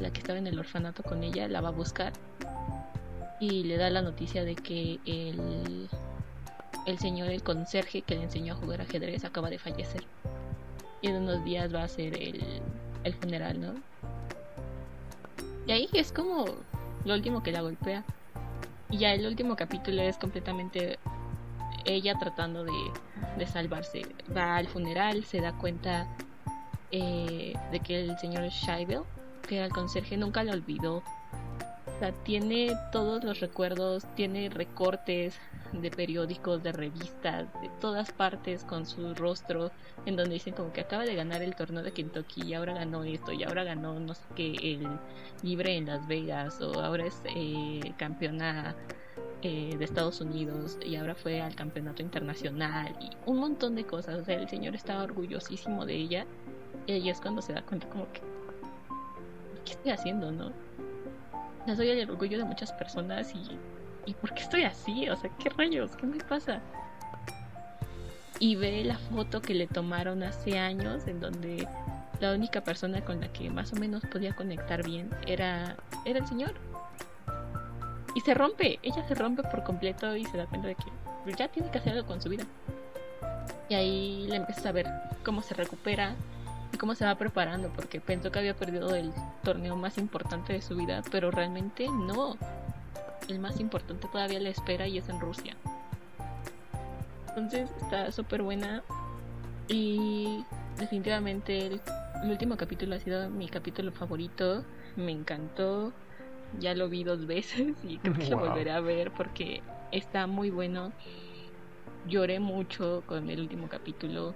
[0.00, 2.12] la que estaba en el orfanato con ella, la va a buscar
[3.38, 5.88] y le da la noticia de que el,
[6.86, 10.04] el señor, el conserje que le enseñó a jugar ajedrez, acaba de fallecer.
[11.02, 12.42] Y en unos días va a ser el,
[13.04, 13.74] el funeral, ¿no?
[15.66, 16.44] Y ahí es como
[17.04, 18.04] lo último que la golpea.
[18.90, 20.98] Y ya el último capítulo es completamente
[21.84, 22.72] ella tratando de,
[23.38, 24.02] de salvarse.
[24.36, 26.08] Va al funeral, se da cuenta
[26.90, 29.02] eh, de que el señor Scheibel,
[29.48, 31.02] que era el conserje, nunca la olvidó.
[31.86, 35.38] O sea, tiene todos los recuerdos, tiene recortes
[35.72, 39.70] de periódicos, de revistas, de todas partes con su rostro,
[40.06, 43.04] en donde dicen como que acaba de ganar el torneo de Kentucky y ahora ganó
[43.04, 44.88] esto y ahora ganó no sé qué, el
[45.42, 48.74] libre en Las Vegas o ahora es eh, campeona
[49.42, 54.16] eh, de Estados Unidos y ahora fue al campeonato internacional y un montón de cosas.
[54.16, 56.26] O sea, el señor estaba orgullosísimo de ella
[56.86, 58.20] y es cuando se da cuenta como que,
[59.64, 60.52] ¿qué estoy haciendo, no?
[61.66, 63.58] No soy el orgullo de muchas personas y,
[64.10, 65.08] y ¿por qué estoy así?
[65.08, 65.94] O sea, ¿qué rayos?
[65.96, 66.60] ¿Qué me pasa?
[68.40, 71.68] Y ve la foto que le tomaron hace años en donde
[72.18, 76.26] la única persona con la que más o menos podía conectar bien era, era el
[76.26, 76.54] señor
[78.14, 80.90] y se rompe, ella se rompe por completo y se da cuenta de que
[81.36, 82.44] ya tiene que hacer algo con su vida.
[83.68, 84.88] Y ahí le empieza a ver
[85.24, 86.16] cómo se recupera
[86.72, 89.12] y cómo se va preparando, porque pensó que había perdido el
[89.44, 92.36] torneo más importante de su vida, pero realmente no.
[93.30, 95.56] El más importante todavía le espera y es en Rusia.
[97.28, 98.82] Entonces está súper buena
[99.68, 100.44] y
[100.78, 101.80] definitivamente el,
[102.24, 104.64] el último capítulo ha sido mi capítulo favorito.
[104.96, 105.92] Me encantó
[106.58, 109.62] ya lo vi dos veces y creo que lo volveré a ver porque
[109.92, 110.92] está muy bueno.
[112.08, 114.34] Lloré mucho con el último capítulo.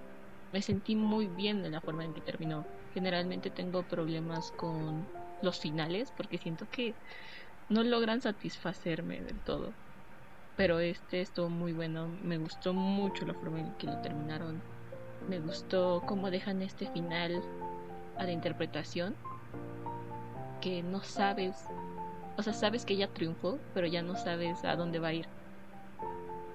[0.53, 2.65] Me sentí muy bien en la forma en que terminó.
[2.93, 5.05] Generalmente tengo problemas con
[5.43, 6.95] los finales porque siento que
[7.69, 9.73] no logran satisfacerme del todo.
[10.57, 12.09] Pero este estuvo muy bueno.
[12.23, 14.61] Me gustó mucho la forma en que lo terminaron.
[15.29, 17.43] Me gustó cómo dejan este final
[18.17, 19.15] a la interpretación.
[20.61, 21.67] Que no sabes
[22.37, 25.27] o sea, sabes que ella triunfó, pero ya no sabes a dónde va a ir.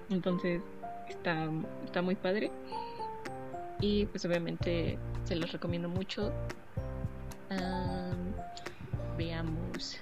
[0.10, 0.62] Entonces,
[1.08, 1.50] está,
[1.86, 2.52] está muy padre.
[3.80, 6.34] Y pues obviamente se los recomiendo mucho.
[9.18, 9.98] veamos.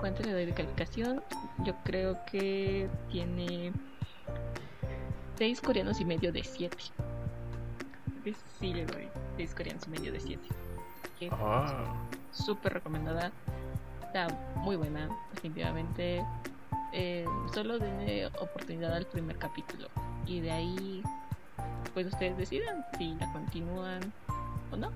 [0.00, 1.22] ¿Cuánto le doy de calificación?
[1.64, 3.72] Yo creo que tiene
[5.36, 6.74] 6 coreanos y medio de 7.
[8.58, 10.40] Sí, le doy 6 coreanos y medio de 7.
[11.32, 11.94] Ah.
[12.32, 13.30] Súper recomendada
[14.06, 16.24] está muy buena, definitivamente.
[16.92, 19.88] Eh, solo denle oportunidad al primer capítulo
[20.26, 21.02] y de ahí
[21.94, 24.00] pues ustedes decidan si la continúan
[24.72, 24.90] o no.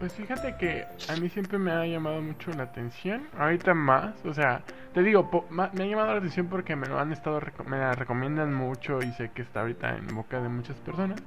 [0.00, 4.34] Pues fíjate que a mí siempre me ha llamado mucho la atención, ahorita más, o
[4.34, 4.62] sea,
[4.94, 8.52] te digo, me ha llamado la atención porque me lo han estado, me la recomiendan
[8.52, 11.22] mucho y sé que está ahorita en boca de muchas personas,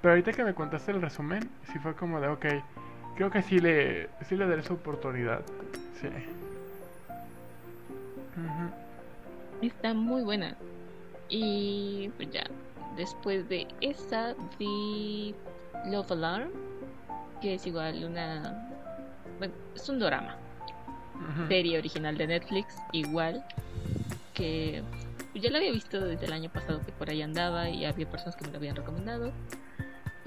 [0.00, 2.46] pero ahorita que me contaste el resumen, sí fue como de, ok,
[3.18, 5.40] Creo que sí le, sí le daré su oportunidad.
[6.00, 6.06] Sí.
[9.60, 10.54] Está muy buena.
[11.28, 12.44] Y pues ya,
[12.96, 15.34] después de esa vi
[15.86, 16.50] Love Alarm,
[17.40, 18.68] que es igual una...
[19.38, 20.36] Bueno, es un drama.
[21.48, 23.44] Serie original de Netflix, igual.
[24.34, 24.82] Que
[25.34, 28.36] ya la había visto desde el año pasado que por ahí andaba y había personas
[28.36, 29.32] que me lo habían recomendado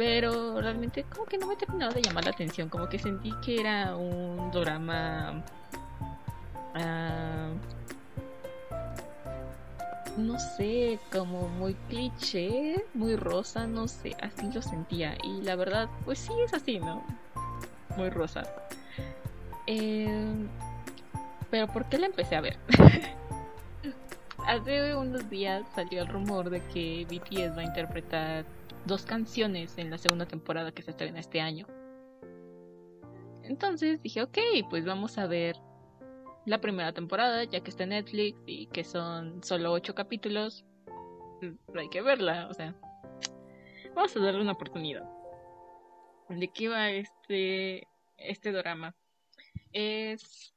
[0.02, 3.60] pero realmente como que no me terminado de llamar la atención, como que sentí que
[3.60, 5.44] era un drama...
[6.74, 7.81] Uh,
[10.18, 15.18] no sé, como muy cliché, muy rosa, no sé, así lo sentía.
[15.24, 17.04] Y la verdad, pues sí es así, ¿no?
[17.98, 18.44] Muy rosa.
[19.68, 20.48] Eh,
[21.50, 22.58] pero ¿por qué la empecé a ver?
[24.48, 28.46] Hace unos días salió el rumor de que BTS va a interpretar
[28.86, 31.68] dos canciones en la segunda temporada que se estrena este año.
[33.44, 34.38] Entonces dije, ok,
[34.70, 35.58] pues vamos a ver
[36.46, 40.66] la primera temporada, ya que está en Netflix y que son solo ocho capítulos.
[41.40, 42.76] Pues, hay que verla, o sea,
[43.96, 45.08] vamos a darle una oportunidad.
[46.30, 47.88] ¿De qué va este,
[48.18, 48.96] este drama?
[49.74, 50.54] Es...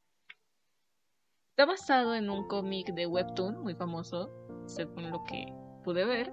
[1.51, 4.28] Está basado en un cómic de Webtoon muy famoso,
[4.66, 5.47] según lo que
[5.85, 6.32] pude ver.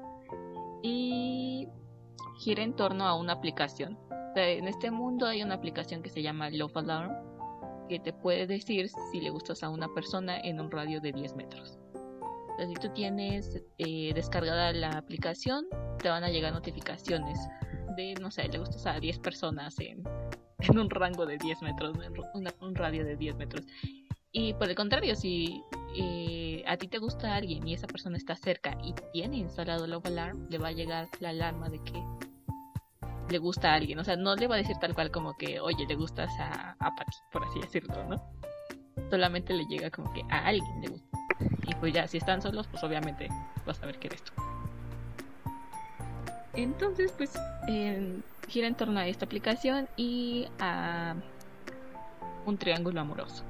[0.81, 1.67] Y
[2.39, 3.99] gira en torno a una aplicación.
[4.35, 7.11] en este mundo hay una aplicación que se llama Love Alarm
[7.91, 11.35] que te puede decir si le gustas a una persona en un radio de 10
[11.35, 11.77] metros.
[12.57, 15.65] si tú tienes eh, descargada la aplicación,
[16.01, 17.37] te van a llegar notificaciones
[17.97, 20.03] de, no sé, le gustas a 10 personas en
[20.59, 21.97] en un rango de 10 metros,
[22.61, 23.65] un radio de 10 metros.
[24.31, 25.61] Y por el contrario, si
[25.97, 30.05] eh, a ti te gusta alguien y esa persona está cerca y tiene instalado Love
[30.05, 32.01] Alarm, le va a llegar la alarma de que
[33.31, 33.97] le gusta a alguien.
[33.99, 36.75] O sea, no le va a decir tal cual como que, oye, le gustas a,
[36.79, 36.95] a
[37.31, 38.23] por así decirlo, ¿no?
[39.09, 41.17] Solamente le llega como que a alguien le gusta.
[41.67, 43.29] Y pues ya, si están solos, pues obviamente
[43.65, 44.33] vas a ver qué eres tú.
[46.53, 47.33] Entonces, pues
[48.47, 51.15] gira en torno a esta aplicación y a
[52.45, 53.43] un triángulo amoroso.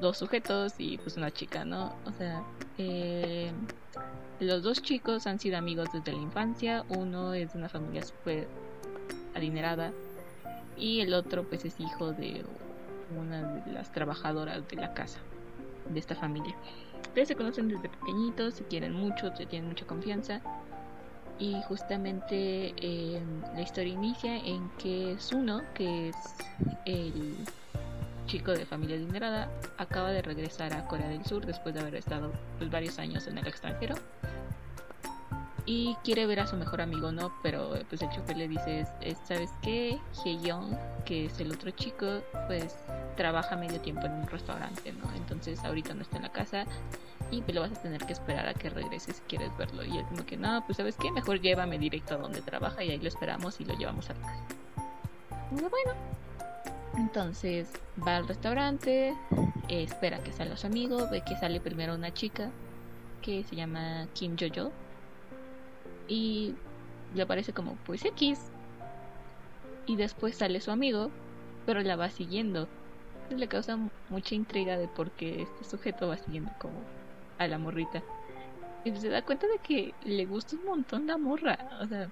[0.00, 1.94] Dos sujetos y pues una chica, ¿no?
[2.04, 2.42] O sea,
[2.78, 3.50] eh,
[4.40, 6.84] los dos chicos han sido amigos desde la infancia.
[6.88, 8.46] Uno es de una familia súper
[9.34, 9.92] adinerada
[10.76, 12.44] y el otro pues es hijo de
[13.18, 15.18] una de las trabajadoras de la casa
[15.88, 16.54] de esta familia.
[17.08, 20.40] Ustedes se conocen desde pequeñitos, se quieren mucho, se tienen mucha confianza
[21.38, 23.22] y justamente eh,
[23.54, 26.16] la historia inicia en que Suno, que es
[26.84, 27.36] el
[28.26, 32.32] chico de familia adinerada, acaba de regresar a Corea del Sur después de haber estado
[32.58, 33.94] pues, varios años en el extranjero
[35.66, 37.32] y quiere ver a su mejor amigo, ¿no?
[37.42, 38.86] Pero pues el chofer le dice,
[39.24, 39.98] ¿sabes qué?
[40.24, 42.76] Young que es el otro chico, pues
[43.16, 45.12] trabaja medio tiempo en un restaurante, ¿no?
[45.16, 46.64] Entonces ahorita no está en la casa
[47.30, 49.84] y pues lo vas a tener que esperar a que regrese si quieres verlo.
[49.84, 52.90] Y él como que, no, pues sabes qué, mejor llévame directo a donde trabaja y
[52.90, 54.44] ahí lo esperamos y lo llevamos a casa.
[55.50, 55.92] Bueno,
[56.96, 57.70] entonces
[58.06, 59.14] va al restaurante,
[59.68, 62.50] espera que salga su amigo, ve que sale primero una chica
[63.22, 64.70] que se llama Kim Jojo
[66.08, 66.54] y
[67.14, 68.38] le parece como pues X.
[69.86, 71.10] Y después sale su amigo,
[71.64, 72.68] pero la va siguiendo.
[73.30, 73.78] le causa
[74.08, 76.74] mucha intriga de por qué este sujeto va siguiendo como
[77.38, 78.02] a la morrita.
[78.84, 81.58] Y se da cuenta de que le gusta un montón la morra.
[81.80, 82.08] O sea,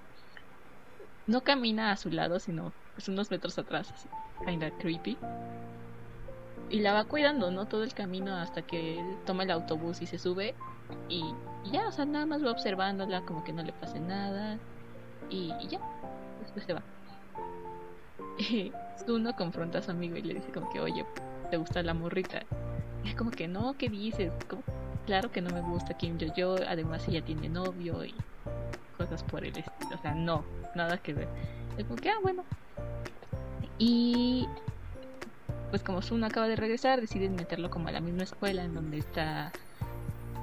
[1.26, 4.08] no camina a su lado, sino pues unos metros atrás, así,
[4.46, 5.18] kinda creepy.
[6.70, 7.66] Y la va cuidando, ¿no?
[7.66, 10.54] Todo el camino hasta que toma el autobús y se sube.
[11.08, 11.22] Y,
[11.70, 14.58] ya, o sea, nada más va observándola como que no le pase nada.
[15.28, 15.80] Y, ya,
[16.40, 16.82] después se va.
[18.36, 18.72] Y
[19.06, 21.04] uno confronta a su amigo y le dice como que, oye,
[21.50, 22.42] ¿te gusta la morrita?
[23.04, 24.32] Y es como que, no, ¿qué dices?
[25.06, 28.14] Claro que no me gusta Kim Yo Yo, además ella tiene novio y
[28.96, 29.94] cosas por el estilo.
[29.94, 31.28] O sea, no, nada que ver.
[31.76, 32.44] Es como que, ah, bueno.
[33.78, 34.48] Y
[35.70, 38.98] pues como Sun acaba de regresar, deciden meterlo como a la misma escuela en donde
[38.98, 39.52] está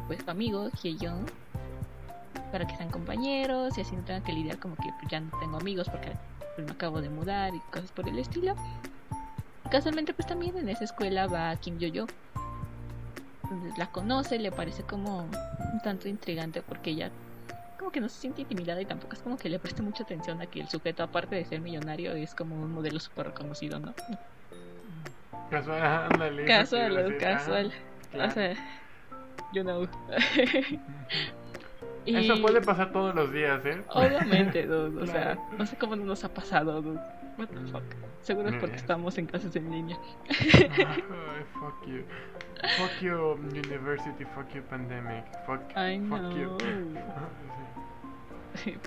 [0.08, 1.26] pues su amigo, Hyeon,
[2.52, 5.32] para que sean compañeros y así no tengan que lidiar como que pues, ya no
[5.40, 6.12] tengo amigos porque
[6.56, 8.56] pues, me acabo de mudar y cosas por el estilo.
[9.70, 12.08] Casualmente pues también en esa escuela va Kim Yo Yo.
[13.44, 17.10] Entonces la conoce, le parece como un tanto intrigante porque ella
[17.82, 20.40] como que no se siente intimidada y tampoco es como que le preste mucha atención
[20.40, 23.96] a que el sujeto aparte de ser millonario es como un modelo súper reconocido, ¿no?
[25.50, 26.46] Casual, ándale.
[26.46, 27.74] Casual, casual.
[28.14, 28.54] O sea,
[29.52, 29.88] you know.
[32.06, 32.18] y...
[32.18, 33.82] Eso puede pasar todos los días, ¿eh?
[33.90, 35.02] Obviamente, dude.
[35.02, 37.02] O sea, no sé cómo nos ha pasado, dude.
[37.40, 37.84] What the fuck.
[38.22, 39.98] Seguro es porque estamos en clases en línea.
[41.60, 42.04] fuck you.
[42.78, 44.26] Fuck you, university.
[44.36, 45.26] Fuck you, pandemic.
[45.46, 46.58] Fuck, I fuck you.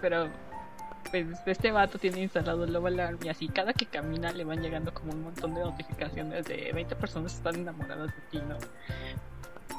[0.00, 0.28] Pero
[1.10, 4.62] pues este vato tiene instalado el Love Alarm y así cada que camina le van
[4.62, 8.56] llegando como un montón de notificaciones de 20 personas están enamoradas de ti, ¿no?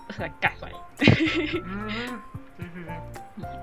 [0.08, 0.76] O sea, casual.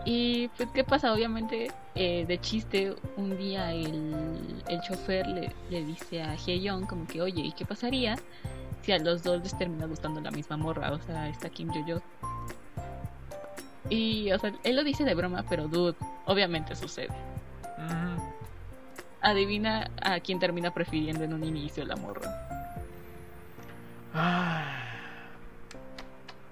[0.04, 1.12] y pues, ¿qué pasa?
[1.12, 7.06] Obviamente, eh, de chiste, un día el, el chofer le, le dice a Young como
[7.06, 8.16] que, oye, ¿y qué pasaría
[8.82, 10.92] si a los dos les termina gustando la misma morra?
[10.92, 12.02] O sea, está Kim Yo-Yo.
[13.88, 17.14] Y, o sea, él lo dice de broma, pero dude, obviamente sucede.
[19.20, 22.30] Adivina a quién termina prefiriendo en un inicio la morra.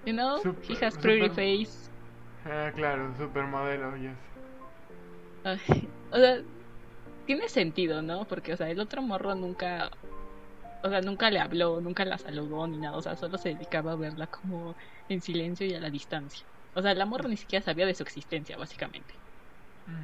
[0.07, 1.91] You know, he has pretty face.
[2.47, 4.17] Ah, claro, supermodelo, yes.
[6.11, 6.41] o sea,
[7.27, 8.25] tiene sentido, ¿no?
[8.25, 9.91] Porque, o sea, el otro morro nunca,
[10.83, 13.93] o sea, nunca le habló, nunca la saludó ni nada, o sea, solo se dedicaba
[13.93, 14.75] a verla como
[15.09, 16.47] en silencio y a la distancia.
[16.75, 19.15] O sea, la morra ni siquiera sabía de su existencia, básicamente.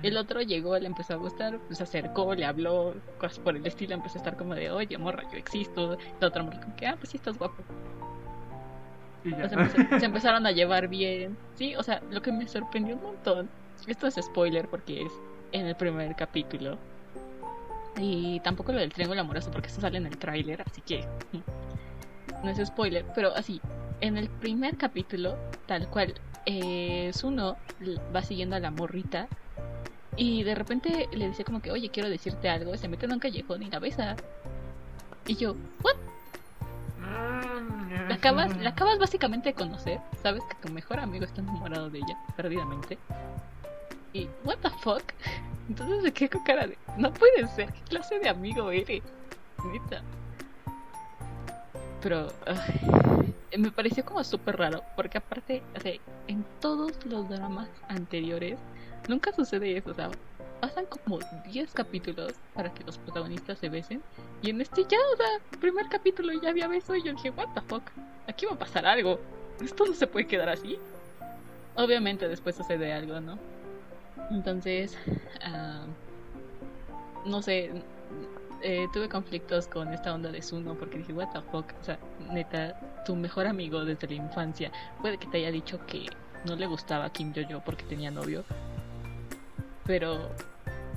[0.03, 3.65] El otro llegó, le empezó a gustar, pues se acercó, le habló, cosas por el
[3.67, 5.97] estilo, empezó a estar como de, oye, morra, yo existo.
[6.21, 7.63] La otra morra como que, ah, pues sí, estás guapo.
[9.23, 11.37] se, empezaron a llevar bien.
[11.55, 13.49] Sí, o sea, lo que me sorprendió un montón,
[13.87, 15.13] esto es spoiler porque es
[15.53, 16.79] en el primer capítulo.
[17.99, 22.45] Y tampoco lo del triángulo amoroso porque eso sale en el tráiler, así que mm,
[22.45, 23.61] no es spoiler, pero así,
[24.01, 25.37] en el primer capítulo,
[25.67, 26.15] tal cual,
[26.47, 27.57] eh, Suno
[28.15, 29.27] va siguiendo a la morrita
[30.17, 32.75] Y de repente le dice como que, oye, quiero decirte algo.
[32.77, 34.17] Se mete en un callejón y la besa.
[35.27, 35.97] Y yo, ¿what?
[38.09, 40.01] La acabas, la acabas básicamente de conocer.
[40.23, 42.99] Sabes que tu mejor amigo está enamorado de ella, perdidamente.
[44.15, 45.03] Y, ¿what the fuck?
[45.69, 49.03] Entonces me quedé con cara de, no puede ser, ¿qué clase de amigo eres?
[49.65, 50.03] Neta.
[52.03, 58.59] Pero, ay, me pareció como súper raro, porque aparte, o en todos los dramas anteriores,
[59.09, 60.11] nunca sucede eso, o sea,
[60.61, 61.19] pasan como
[61.51, 64.03] 10 capítulos para que los protagonistas se besen,
[64.43, 67.49] y en este ya, o sea, primer capítulo ya había beso, y yo dije, what
[67.55, 67.83] the fuck,
[68.29, 69.19] aquí va a pasar algo,
[69.61, 70.79] esto no se puede quedar así.
[71.75, 73.39] Obviamente después sucede algo, ¿no?
[74.31, 74.97] Entonces,
[75.43, 75.87] ah,
[77.25, 77.71] no sé,
[78.63, 81.99] eh, tuve conflictos con esta onda de Zuno porque dije, what the fuck, o sea,
[82.31, 86.07] neta, tu mejor amigo desde la infancia puede que te haya dicho que
[86.45, 88.45] no le gustaba Kim Yo-Yo porque tenía novio,
[89.85, 90.31] pero,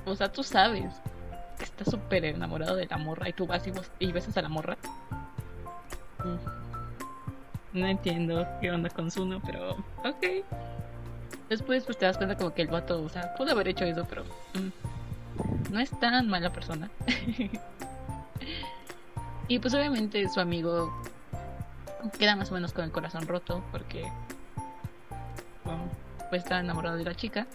[0.04, 1.00] o sea, tú sabes
[1.58, 4.48] que está súper enamorado de la morra y tú vas y, y besas a la
[4.48, 4.76] morra.
[6.24, 7.78] Mm.
[7.78, 9.72] No entiendo qué onda con Zuno, pero
[10.04, 10.44] ok.
[11.50, 14.06] Después pues te das cuenta como que el vato, o sea, pudo haber hecho eso,
[14.08, 14.22] pero
[14.54, 16.88] mm, no es tan mala persona.
[19.48, 20.94] y pues obviamente su amigo
[22.20, 24.08] queda más o menos con el corazón roto porque
[26.30, 27.48] pues está enamorado de la chica.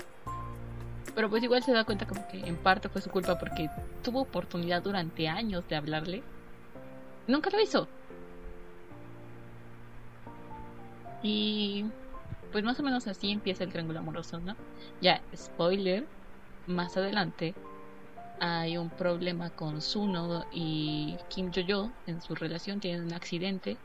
[1.15, 3.69] Pero pues igual se da cuenta como que en parte fue su culpa porque
[4.03, 6.21] tuvo oportunidad durante años de hablarle.
[7.27, 7.87] Nunca lo hizo.
[11.23, 11.85] Y
[12.51, 14.55] pues más o menos así empieza el triángulo amoroso, ¿no?
[15.01, 16.07] Ya, spoiler,
[16.65, 17.53] más adelante
[18.39, 23.77] hay un problema con Suno y Kim Jo-jo en su relación, tienen un accidente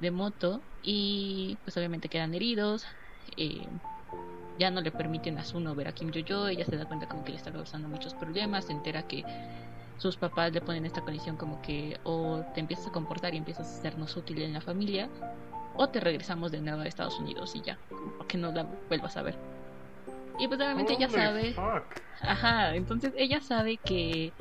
[0.00, 2.84] de moto y pues obviamente quedan heridos.
[3.36, 3.68] Eh,
[4.58, 7.24] ya no le permiten a Suno ver a Kim Jo-jo, ella se da cuenta como
[7.24, 9.24] que le está causando muchos problemas, se entera que
[9.96, 13.68] sus papás le ponen esta condición como que o te empiezas a comportar y empiezas
[13.68, 15.10] a sernos útil en la familia
[15.80, 17.78] o te regresamos de nuevo a Estados Unidos y ya,
[18.18, 19.34] para que no la vuelvas a ver.
[20.38, 21.56] Y pues obviamente ella sabe...
[22.20, 24.34] Ajá, entonces ella sabe que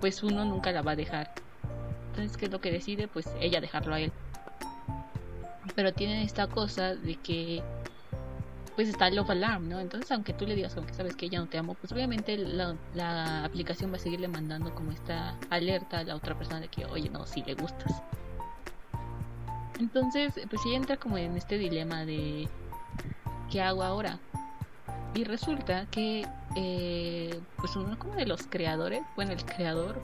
[0.00, 1.30] pues uno nunca la va a dejar.
[2.08, 3.06] Entonces, ¿qué es lo que decide?
[3.06, 4.12] Pues ella dejarlo a él.
[5.74, 7.62] Pero tiene esta cosa de que
[8.74, 9.80] pues está el Love Alarm, ¿no?
[9.80, 12.38] Entonces, aunque tú le digas como que sabes que ella no te amo, pues obviamente
[12.38, 16.68] la, la aplicación va a seguirle mandando como esta alerta a la otra persona de
[16.68, 18.02] que, oye, no, si le gustas.
[19.78, 22.48] Entonces, pues ella entra como en este dilema de
[23.50, 24.18] ¿qué hago ahora?
[25.14, 26.26] Y resulta que,
[26.56, 30.00] eh, pues uno como de los creadores, bueno, el creador,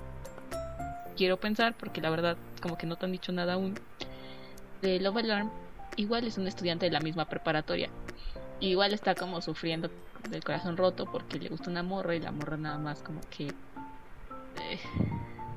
[1.17, 3.75] quiero pensar, porque la verdad como que no te han dicho nada aún,
[4.81, 5.51] de Love Alarm,
[5.97, 7.91] igual es un estudiante de la misma preparatoria.
[8.61, 9.91] igual está como sufriendo
[10.31, 13.49] del corazón roto porque le gusta una morra y la morra nada más como que
[13.49, 14.81] eh,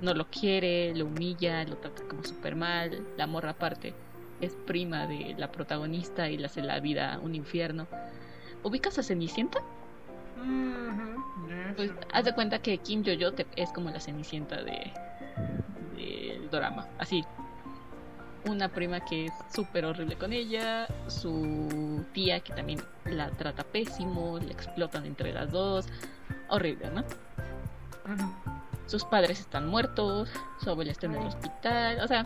[0.01, 3.93] no lo quiere, lo humilla, lo trata como súper mal, la morra aparte
[4.41, 7.87] es prima de la protagonista y le hace la vida un infierno.
[8.63, 9.59] ¿Ubicas a Cenicienta?
[11.75, 14.91] Pues haz de cuenta que Kim Yo-Yo es como la Cenicienta de
[15.95, 16.87] del drama.
[16.97, 17.23] Así.
[18.45, 24.39] Una prima que es súper horrible con ella, su tía que también la trata pésimo,
[24.39, 25.87] le explotan entre las dos.
[26.47, 27.03] Horrible, ¿no?
[28.85, 30.29] Sus padres están muertos,
[30.63, 32.23] su abuela está en el hospital, o sea,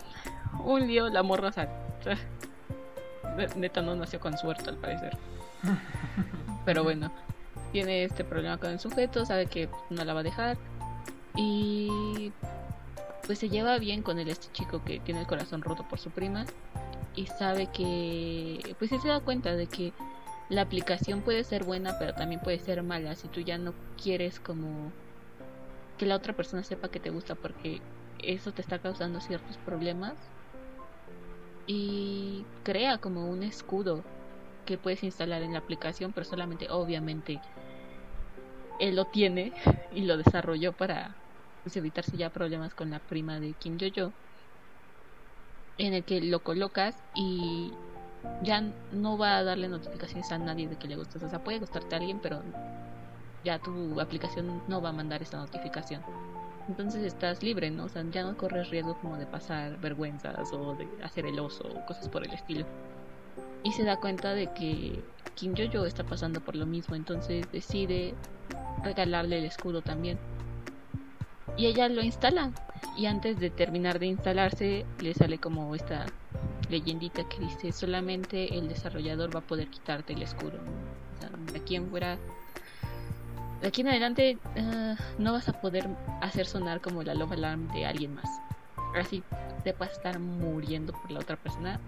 [0.64, 1.68] un lío, la morra, o sea,
[3.56, 5.16] neta no nació con suerte al parecer.
[6.64, 7.12] Pero bueno,
[7.72, 10.56] tiene este problema con el sujeto, sabe que no la va a dejar
[11.36, 12.32] y
[13.26, 16.10] pues se lleva bien con el este chico que tiene el corazón roto por su
[16.10, 16.44] prima
[17.14, 19.92] y sabe que pues se da cuenta de que
[20.48, 23.72] la aplicación puede ser buena pero también puede ser mala si tú ya no
[24.02, 24.92] quieres como
[25.98, 27.80] que la otra persona sepa que te gusta porque
[28.22, 30.14] eso te está causando ciertos problemas
[31.66, 34.04] y crea como un escudo
[34.66, 37.40] que puedes instalar en la aplicación, pero solamente obviamente
[38.80, 39.52] él lo tiene
[39.92, 41.16] y lo desarrolló para
[41.62, 44.12] pues, evitarse ya problemas con la prima de Kim Yo-Yo,
[45.78, 47.72] en el que lo colocas y
[48.42, 48.60] ya
[48.92, 51.22] no va a darle notificaciones a nadie de que le gustas.
[51.22, 52.42] O sea, puede gustarte a alguien, pero
[53.42, 56.02] ya tu aplicación no va a mandar esa notificación
[56.68, 57.84] entonces estás libre, ¿no?
[57.84, 61.64] O sea, ya no corres riesgo como de pasar vergüenzas o de hacer el oso
[61.64, 62.64] o cosas por el estilo.
[63.64, 65.02] Y se da cuenta de que
[65.34, 68.14] Kim Jojo está pasando por lo mismo, entonces decide
[68.82, 70.18] regalarle el escudo también.
[71.56, 72.50] Y ella lo instala.
[72.96, 76.06] Y antes de terminar de instalarse, le sale como esta
[76.68, 80.58] leyendita que dice: solamente el desarrollador va a poder quitarte el escudo.
[81.16, 81.30] O sea,
[81.90, 82.18] fuera
[83.62, 85.88] de aquí en adelante uh, no vas a poder
[86.20, 88.28] hacer sonar como la love alarm de alguien más.
[88.94, 89.22] Así
[89.62, 91.80] te vas a estar muriendo por la otra persona,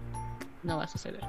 [0.63, 1.23] no va a suceder.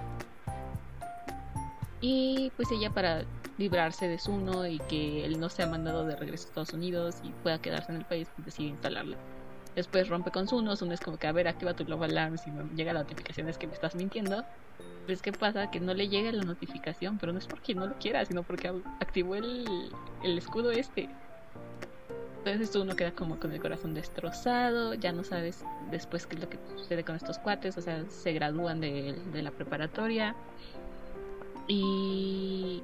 [2.00, 3.24] Y pues ella para
[3.58, 7.30] librarse de Zuno y que él no sea mandado de regreso a Estados Unidos y
[7.30, 9.18] pueda quedarse en el país, pues decide instalarla.
[9.76, 12.52] Después rompe con Zuno, Zuno es como que a ver, activa tu Love Alarm si
[12.52, 14.46] me llega la notificación es que me estás mintiendo.
[15.06, 17.98] Pues qué pasa, que no le llega la notificación, pero no es porque no lo
[18.00, 19.92] quiera, sino porque activó el,
[20.24, 21.10] el escudo este.
[22.38, 26.60] Entonces uno queda como con el corazón destrozado, ya no sabes después qué lo que
[26.78, 30.36] sucede con estos cuates, o sea, se gradúan de, de la preparatoria
[31.68, 32.84] y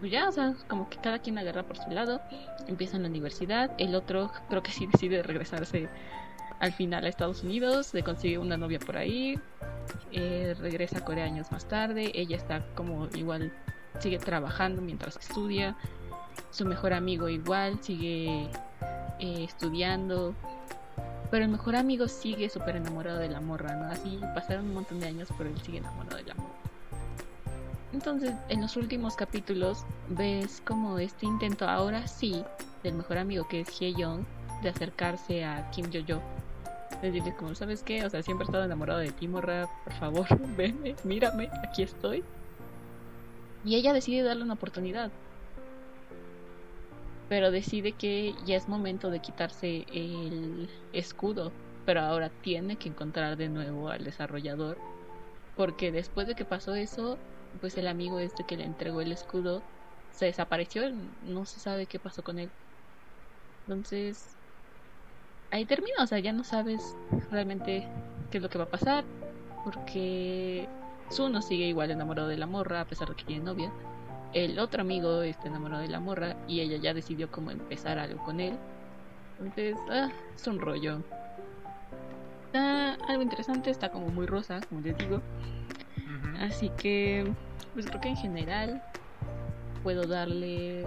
[0.00, 2.20] pues ya, o sea, como que cada quien agarra por su lado,
[2.66, 5.88] empieza en la universidad, el otro creo que sí decide regresarse
[6.60, 9.38] al final a Estados Unidos, se consigue una novia por ahí,
[10.12, 13.52] eh, regresa a Corea años más tarde, ella está como igual,
[13.98, 15.76] sigue trabajando mientras estudia,
[16.50, 18.50] su mejor amigo igual, sigue
[19.18, 20.34] eh, estudiando,
[21.30, 23.86] pero el mejor amigo sigue súper enamorado de la morra, ¿no?
[23.90, 26.50] Así pasaron un montón de años, pero él sigue enamorado de la morra.
[27.92, 32.44] Entonces, en los últimos capítulos ves como este intento ahora sí
[32.82, 34.24] del mejor amigo que es Young
[34.62, 35.90] de acercarse a Kim
[37.02, 37.12] Yo-Jo.
[37.12, 38.04] Decirle como, ¿sabes qué?
[38.04, 39.68] O sea, siempre he estado enamorado de ti, morra.
[39.84, 40.26] Por favor,
[40.56, 42.24] venme, mírame, aquí estoy.
[43.64, 45.10] Y ella decide darle una oportunidad.
[47.28, 51.52] Pero decide que ya es momento de quitarse el escudo.
[51.86, 54.78] Pero ahora tiene que encontrar de nuevo al desarrollador.
[55.56, 57.18] Porque después de que pasó eso,
[57.60, 59.62] pues el amigo este que le entregó el escudo
[60.10, 60.90] se desapareció,
[61.24, 62.50] no se sabe qué pasó con él.
[63.66, 64.39] Entonces,
[65.50, 66.96] ahí termina, o sea, ya no sabes
[67.30, 67.86] realmente
[68.30, 69.04] qué es lo que va a pasar,
[69.64, 70.68] porque
[71.10, 73.72] Zuno sigue igual enamorado de la morra, a pesar de que tiene novia.
[74.32, 78.22] El otro amigo está enamorado de la morra y ella ya decidió como empezar algo
[78.24, 78.56] con él.
[79.38, 81.02] Entonces, ah, es un rollo.
[82.46, 85.20] Está algo interesante, está como muy rosa, como les digo.
[86.40, 87.32] Así que,
[87.74, 88.82] pues creo que en general
[89.82, 90.86] puedo darle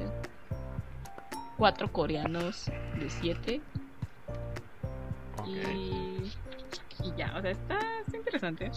[1.57, 3.61] cuatro coreanos de siete.
[5.45, 6.31] Y,
[7.17, 7.79] ya, o sea, está,
[8.13, 8.71] interesante.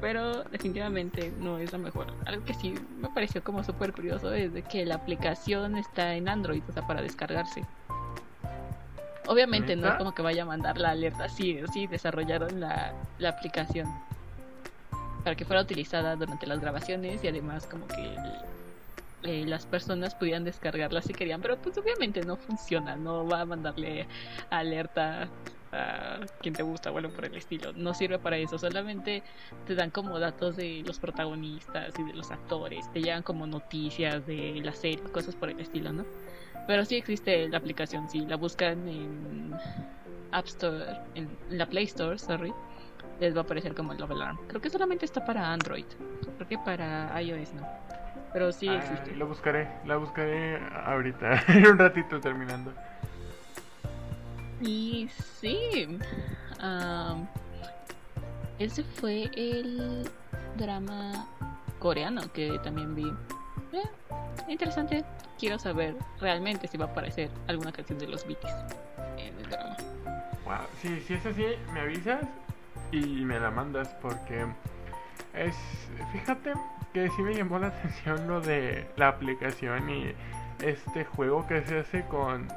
[0.00, 2.12] Pero definitivamente no es lo mejor.
[2.26, 6.28] Algo que sí me pareció como súper curioso es de que la aplicación está en
[6.28, 7.64] Android, o sea, para descargarse.
[9.26, 13.30] Obviamente no es como que vaya a mandar la alerta, sí, sí, desarrollaron la, la
[13.30, 13.88] aplicación
[15.24, 18.14] para que fuera utilizada durante las grabaciones y además como que
[19.22, 23.44] eh, las personas pudieran descargarla si querían, pero pues obviamente no funciona, no va a
[23.44, 24.06] mandarle
[24.50, 25.28] alerta
[25.72, 29.22] a quien te gusta o algo por el estilo, no sirve para eso, solamente
[29.66, 34.26] te dan como datos de los protagonistas y de los actores, te llegan como noticias
[34.26, 36.04] de la serie, cosas por el estilo, ¿no?
[36.66, 39.54] Pero sí existe la aplicación, si la buscan en
[40.32, 42.52] App Store, en la Play Store, sorry,
[43.20, 44.38] les va a aparecer como el Love Alarm.
[44.48, 45.86] Creo que solamente está para Android.
[46.36, 47.66] Creo que para iOS no.
[48.36, 49.16] Pero sí ah, existe.
[49.16, 52.70] Lo buscaré, la buscaré ahorita, en un ratito terminando.
[54.60, 55.08] Y
[55.40, 55.98] sí,
[58.58, 60.06] ese fue el
[60.58, 61.26] drama
[61.78, 63.10] coreano que también vi.
[63.72, 63.88] Eh,
[64.48, 65.02] interesante.
[65.38, 68.76] Quiero saber realmente si va a aparecer alguna canción de los BTS
[69.16, 69.78] en el drama.
[70.44, 72.20] Wow, sí, si es así, me avisas
[72.92, 74.44] y me la mandas porque
[75.32, 75.56] es
[76.12, 76.52] fíjate
[76.96, 80.14] que sí me llamó la atención lo de la aplicación y
[80.64, 82.48] este juego que se hace con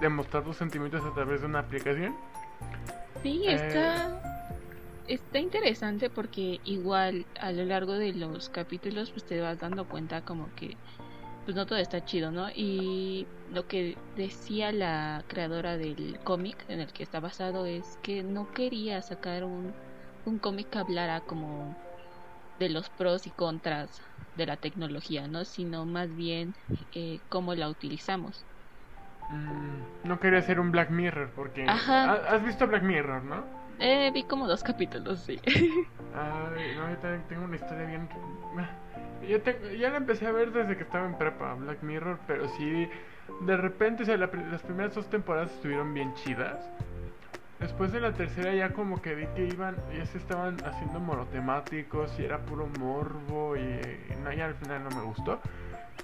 [0.00, 2.16] demostrar tus sentimientos a través de una aplicación.
[3.22, 4.22] Sí, eh, está
[5.06, 10.22] está interesante porque igual a lo largo de los capítulos pues te vas dando cuenta
[10.22, 10.78] como que
[11.44, 12.48] pues no todo está chido, ¿no?
[12.54, 18.22] Y lo que decía la creadora del cómic en el que está basado es que
[18.22, 19.74] no quería sacar un,
[20.24, 21.76] un cómic que hablara como
[22.58, 24.00] de los pros y contras
[24.34, 25.44] de la tecnología, ¿no?
[25.44, 26.54] Sino más bien
[26.92, 28.44] eh, cómo la utilizamos.
[29.30, 31.64] Mm, no quería hacer un Black Mirror porque...
[31.66, 33.44] ¿Has visto Black Mirror, no?
[33.78, 35.40] Eh, vi como dos capítulos, sí.
[36.14, 38.08] Ay, no, yo también tengo una historia bien
[39.28, 39.38] yo
[39.72, 42.88] ya la empecé a ver desde que estaba en prepa, Black Mirror, pero sí,
[43.42, 46.68] de repente, o sea, las primeras dos temporadas estuvieron bien chidas.
[47.64, 52.12] Después de la tercera ya como que vi que iban, ya se estaban haciendo monotemáticos
[52.18, 53.80] y era puro morbo y,
[54.22, 55.40] no, ya al final no me gustó.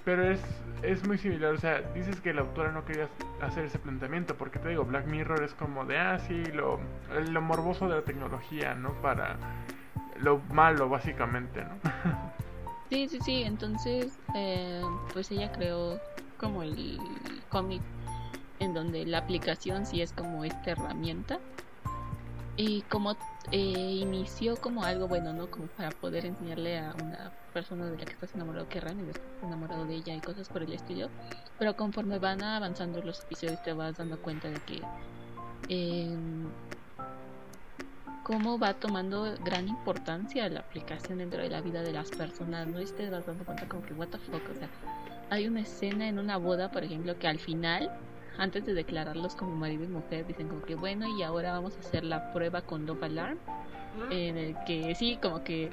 [0.03, 0.41] Pero es,
[0.81, 3.09] es muy similar, o sea, dices que la autora no quería
[3.41, 6.79] hacer ese planteamiento, porque te digo, Black Mirror es como de, ah, sí, lo,
[7.29, 8.93] lo morboso de la tecnología, ¿no?
[8.93, 9.37] Para
[10.19, 11.75] lo malo, básicamente, ¿no?
[12.89, 13.43] Sí, sí, sí.
[13.43, 14.81] Entonces, eh,
[15.13, 15.97] pues ella creó
[16.37, 16.99] como el
[17.49, 17.81] cómic
[18.61, 21.39] en donde la aplicación sí es como esta herramienta
[22.55, 23.17] y como
[23.51, 25.49] eh, inició como algo bueno, ¿no?
[25.49, 29.43] Como para poder enseñarle a una persona de la que estás enamorado que realmente estás
[29.43, 31.09] enamorado de ella y cosas por el estilo.
[31.57, 34.81] Pero conforme van avanzando los episodios te vas dando cuenta de que
[35.69, 36.15] eh,
[38.23, 42.79] cómo va tomando gran importancia la aplicación dentro de la vida de las personas, ¿no?
[42.79, 44.69] Y te vas dando cuenta como que what the fuck, o sea,
[45.31, 47.89] hay una escena en una boda, por ejemplo, que al final
[48.37, 51.79] antes de declararlos como marido y mujer, dicen como que bueno, y ahora vamos a
[51.79, 53.37] hacer la prueba con Love Alarm,
[54.09, 55.69] en el que sí, como que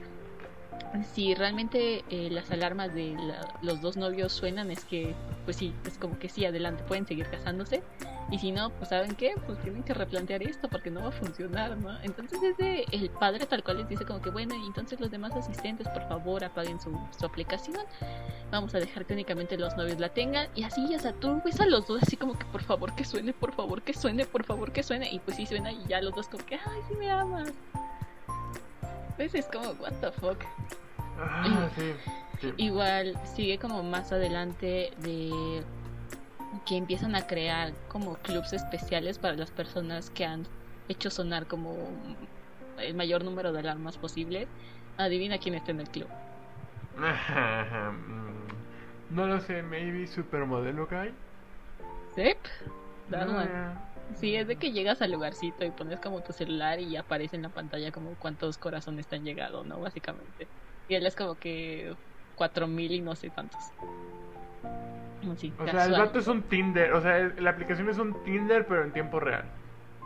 [1.15, 3.17] si realmente eh, las alarmas de
[3.63, 5.15] los dos novios suenan, es que,
[5.45, 7.83] pues sí, es como que sí, adelante, pueden seguir casándose.
[8.31, 9.35] Y si no, pues ¿saben qué?
[9.47, 11.99] Pues tienen que replantear esto porque no va a funcionar, ¿no?
[12.03, 15.89] Entonces desde el padre tal cual les dice como que, bueno, entonces los demás asistentes,
[15.89, 17.79] por favor, apaguen su, su aplicación.
[18.51, 20.49] Vamos a dejar que únicamente los novios la tengan.
[20.55, 23.05] Y así, ya sea, tú ves a los dos así como que, por favor, que
[23.05, 25.11] suene, por favor, que suene, por favor, que suene.
[25.11, 27.53] Y pues sí suena y ya los dos como que, ay, sí me amas.
[29.19, 30.39] Pues es como, what the fuck.
[31.19, 31.69] Ah,
[32.57, 35.65] Igual sigue como más adelante de
[36.65, 40.47] que empiezan a crear como clubs especiales para las personas que han
[40.89, 41.77] hecho sonar como
[42.79, 44.47] el mayor número de alarmas posible.
[44.99, 46.07] Adivina quién está en el club.
[49.11, 51.13] no lo sé, maybe Supermodelo Guy.
[52.15, 52.37] ¿Sí?
[54.15, 57.43] Sí, es de que llegas al lugarcito y pones como tu celular y aparece en
[57.43, 59.81] la pantalla como cuántos corazones te han llegado, ¿no?
[59.81, 60.49] Básicamente.
[60.89, 61.95] Y él es como que
[62.35, 63.61] cuatro mil y no sé cuántos.
[65.37, 68.67] Sí, o sea, el vato es un Tinder, o sea, la aplicación es un Tinder
[68.67, 69.45] pero en tiempo real.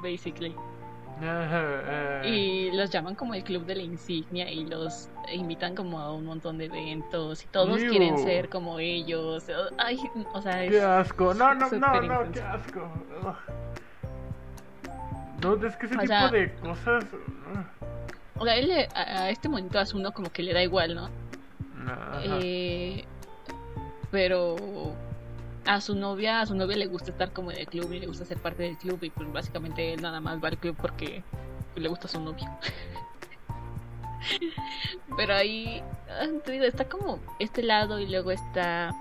[0.02, 0.56] Basically.
[2.24, 6.24] Y los llaman como el club de la insignia y los invitan como a un
[6.24, 9.46] montón de eventos y todos quieren ser como ellos.
[9.78, 9.98] Ay,
[10.32, 11.34] o sea, es Qué asco.
[11.34, 12.90] No, no, no, no, qué asco.
[15.42, 17.04] No, es que ese tipo de cosas.
[18.38, 21.10] O sea, él a, este momento a uno como que le da igual, ¿no?
[22.22, 23.04] Eh,
[24.10, 24.94] pero
[25.66, 28.06] a su novia, a su novia le gusta estar como en el club y le
[28.06, 31.24] gusta ser parte del club y pues básicamente él nada más va al club porque
[31.74, 32.48] le gusta a su novio.
[35.16, 36.26] pero ahí ah,
[36.62, 38.94] está como este lado y luego está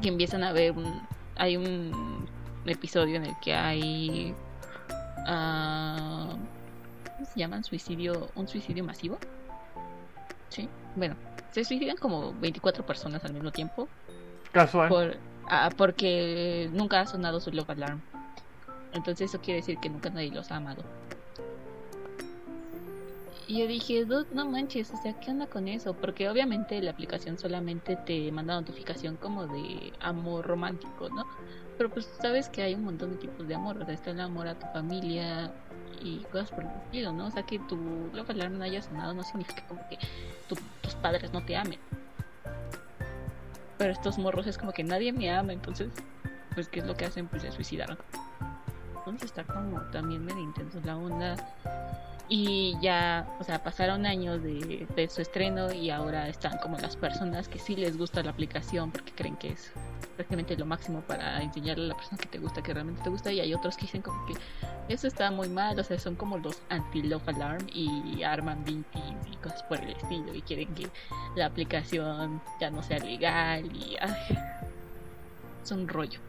[0.00, 1.02] que empiezan a ver un,
[1.36, 2.26] hay un
[2.64, 4.34] episodio en el que hay
[5.26, 6.32] uh,
[7.14, 7.64] ¿cómo se llaman?
[7.64, 9.18] Suicidio, un suicidio masivo.
[10.50, 11.16] Sí, bueno,
[11.50, 13.88] se suicidan como 24 personas al mismo tiempo.
[14.52, 15.20] Casual.
[15.48, 18.02] Ah, porque nunca ha sonado su love alarm.
[18.92, 20.84] Entonces eso quiere decir que nunca nadie los ha amado.
[23.50, 25.92] Y yo dije, no manches, o sea, ¿qué onda con eso?
[25.92, 31.26] Porque obviamente la aplicación solamente te manda notificación como de amor romántico, ¿no?
[31.76, 34.20] Pero pues sabes que hay un montón de tipos de amor, o sea, está el
[34.20, 35.52] amor a tu familia
[36.00, 37.26] y cosas por el estilo, ¿no?
[37.26, 37.76] O sea, que tu
[38.14, 39.98] love alarm no haya sonado no significa como que
[40.46, 41.80] tus padres no te amen.
[43.78, 45.88] Pero estos morros es como que nadie me ama, entonces,
[46.54, 47.26] pues, ¿qué es lo que hacen?
[47.26, 47.98] Pues se suicidaron.
[48.96, 51.34] Entonces está como también medio intenso la onda.
[52.32, 57.48] Y ya, o sea, pasaron años de, su estreno y ahora están como las personas
[57.48, 59.72] que sí les gusta la aplicación porque creen que es
[60.14, 63.32] prácticamente lo máximo para enseñarle a la persona que te gusta, que realmente te gusta.
[63.32, 64.34] Y hay otros que dicen como que
[64.88, 69.36] eso está muy mal, o sea, son como los anti-love alarm y arman vintis y
[69.38, 70.88] cosas por el estilo y quieren que
[71.34, 74.38] la aplicación ya no sea legal y ay,
[75.64, 76.20] es un rollo.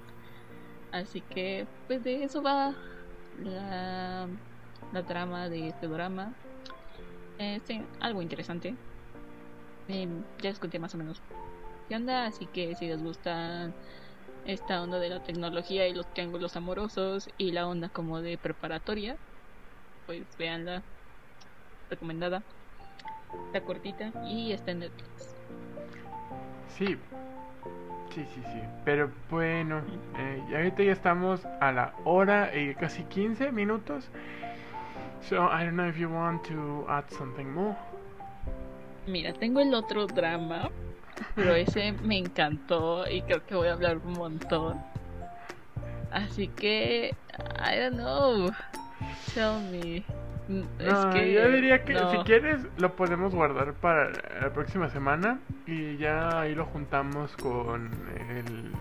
[0.91, 2.73] Así que, pues de eso va
[3.43, 4.27] la
[4.91, 6.33] la trama de este drama.
[7.37, 7.63] Es
[7.99, 8.75] algo interesante.
[9.87, 10.07] Eh,
[10.41, 11.21] ya les conté más o menos
[11.89, 13.71] qué onda, así que si les gusta
[14.45, 19.17] esta onda de la tecnología y los triángulos amorosos y la onda como de preparatoria,
[20.05, 20.83] pues veanla.
[21.89, 22.43] Recomendada.
[23.47, 25.35] Está cortita y está en Netflix.
[26.69, 26.97] Sí,
[28.13, 28.59] Sí, sí, sí.
[28.83, 29.81] Pero bueno,
[30.17, 34.09] eh, ahorita ya estamos a la hora y casi 15 minutos.
[35.29, 37.75] So I don't know if you want to add something more.
[39.07, 40.69] Mira, tengo el otro drama,
[41.35, 44.81] pero ese me encantó y creo que voy a hablar un montón.
[46.11, 47.15] Así que
[47.59, 48.51] I don't know.
[49.33, 50.03] Tell me.
[50.47, 54.11] No, yo diría que si quieres lo podemos guardar para
[54.41, 57.89] la próxima semana y ya ahí lo juntamos con
[58.29, 58.71] el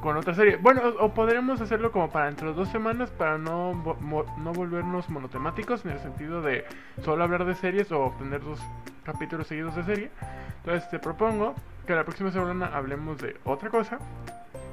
[0.00, 0.56] con otra serie.
[0.56, 5.92] Bueno, o, podremos hacerlo como para entre dos semanas para no, no volvernos monotemáticos en
[5.92, 6.64] el sentido de
[7.04, 8.60] solo hablar de series o obtener dos
[9.04, 10.10] capítulos seguidos de serie.
[10.58, 11.54] Entonces te propongo
[11.86, 13.98] que la próxima semana hablemos de otra cosa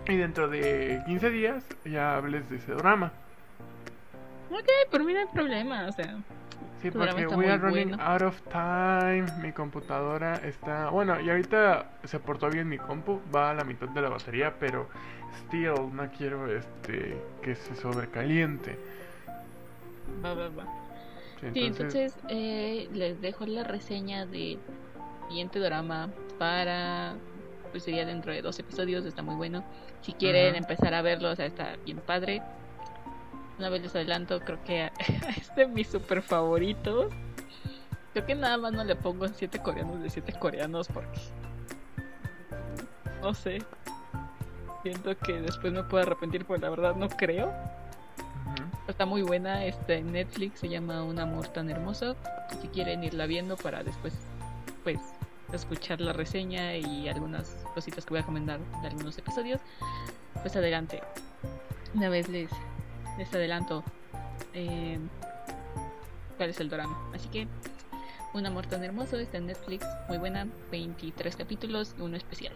[0.08, 3.12] y dentro de 15 días ya hables de ese drama.
[4.52, 6.18] Ok, por mí no hay problema, o sea.
[6.86, 8.04] Sí, porque we are running bueno.
[8.04, 9.26] out of time.
[9.42, 10.92] Mi computadora está.
[10.92, 13.20] Bueno, y ahorita se portó bien mi compu.
[13.34, 14.88] Va a la mitad de la batería, pero
[15.48, 18.78] still no quiero este que se sobrecaliente.
[20.24, 20.66] Va, va, va.
[21.42, 24.60] Sí, Sí, entonces eh, les dejo la reseña de
[25.28, 27.16] siguiente drama para
[27.72, 29.66] pues sería dentro de dos episodios, está muy bueno.
[30.02, 32.44] Si quieren empezar a verlo, o sea, está bien padre.
[33.58, 34.92] Una vez les adelanto, creo que
[35.38, 37.14] es de mis super favoritos.
[38.14, 41.20] Creo que nada más no le pongo siete coreanos de siete coreanos porque
[43.22, 43.60] no sé.
[44.84, 47.52] Siento que después me puedo arrepentir, porque la verdad no creo.
[48.88, 52.16] Está muy buena, está en Netflix, se llama Un amor tan hermoso.
[52.62, 54.14] Si quieren irla viendo para después,
[54.84, 55.00] pues,
[55.52, 59.60] escuchar la reseña y algunas cositas que voy a comentar de algunos episodios,
[60.44, 61.02] pues adelante.
[61.96, 62.52] Una vez les,
[63.18, 63.84] les adelanto
[64.54, 65.00] eh,
[66.38, 66.98] cuál es el drama.
[67.14, 67.48] Así que,
[68.34, 72.52] Un amor tan hermoso está en Netflix, muy buena, 23 capítulos, uno especial.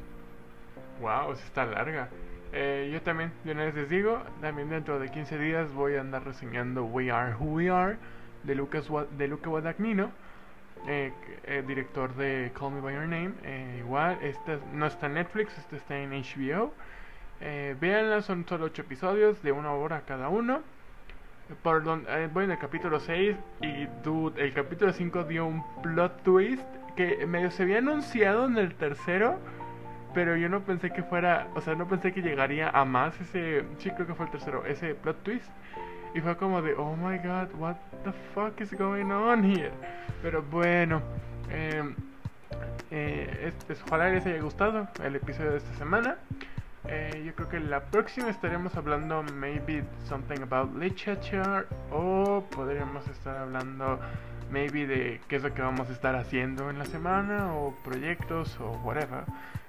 [0.99, 2.10] Wow, está larga.
[2.52, 6.26] Eh, yo también, una vez les digo, también dentro de 15 días voy a andar
[6.26, 7.95] reseñando We Are Who We Are
[8.44, 10.11] de, Lucas Wa- de Luca Guadagnino,
[10.86, 11.14] eh,
[11.45, 13.31] eh, director de Call Me By Your Name.
[13.44, 16.73] Eh, igual, esta no está en Netflix, esta está en HBO.
[17.41, 20.61] Eh, véanla, son solo 8 episodios de una hora cada uno.
[21.64, 25.64] Por donde, eh, voy en el capítulo 6 y dude, el capítulo 5 dio un
[25.82, 26.61] plot twist
[26.95, 29.40] que medio se había anunciado en el tercero.
[30.14, 33.64] Pero yo no pensé que fuera, o sea, no pensé que llegaría a más ese,
[33.78, 35.49] sí creo que fue el tercero, ese plot twist.
[36.16, 39.72] Y fue como de, oh my god, what the fuck is going on here?
[40.24, 41.02] Pero bueno,
[41.52, 41.84] eh,
[42.91, 46.16] eh, es- es- ojalá les haya gustado el episodio de esta semana.
[46.91, 53.38] Eh, yo creo que la próxima estaremos hablando maybe something about literature o podríamos estar
[53.38, 53.99] hablando
[54.49, 58.57] maybe de qué es lo que vamos a estar haciendo en la semana o proyectos
[58.60, 59.24] o whatever.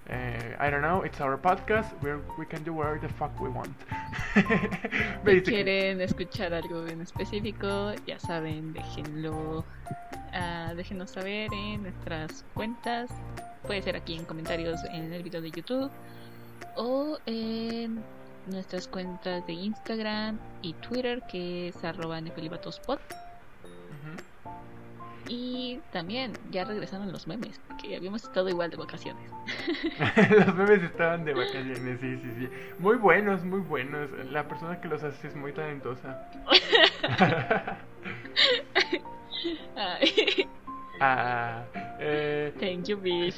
[0.08, 3.50] Eh, I don't know, it's our podcast where we can do whatever the fuck we
[3.50, 3.76] want.
[5.26, 9.66] Si quieren escuchar algo en específico, ya saben, déjenlo,
[10.32, 13.10] ah, déjenos saber en nuestras cuentas.
[13.66, 15.90] Puede ser aquí en comentarios en el video de YouTube
[16.76, 18.02] o en
[18.46, 22.98] nuestras cuentas de Instagram y Twitter, que es arroba nefelibatospod.
[23.64, 24.50] Ujú.
[25.28, 29.30] Y también ya regresaron los memes, porque habíamos estado igual de vacaciones.
[30.46, 32.48] los memes estaban de vacaciones, sí, sí, sí.
[32.78, 34.10] Muy buenos, muy buenos.
[34.30, 36.28] La persona que los hace es muy talentosa.
[39.76, 40.48] Ay,
[41.00, 41.62] ah,
[41.98, 43.36] eh, thank you, Bish.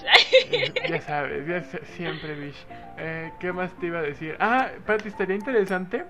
[0.51, 1.63] eh, ya sabes, ya
[1.97, 2.67] siempre, Bish.
[2.99, 4.37] Eh, ¿Qué más te iba a decir?
[4.41, 6.05] Ah, Pati, estaría interesante.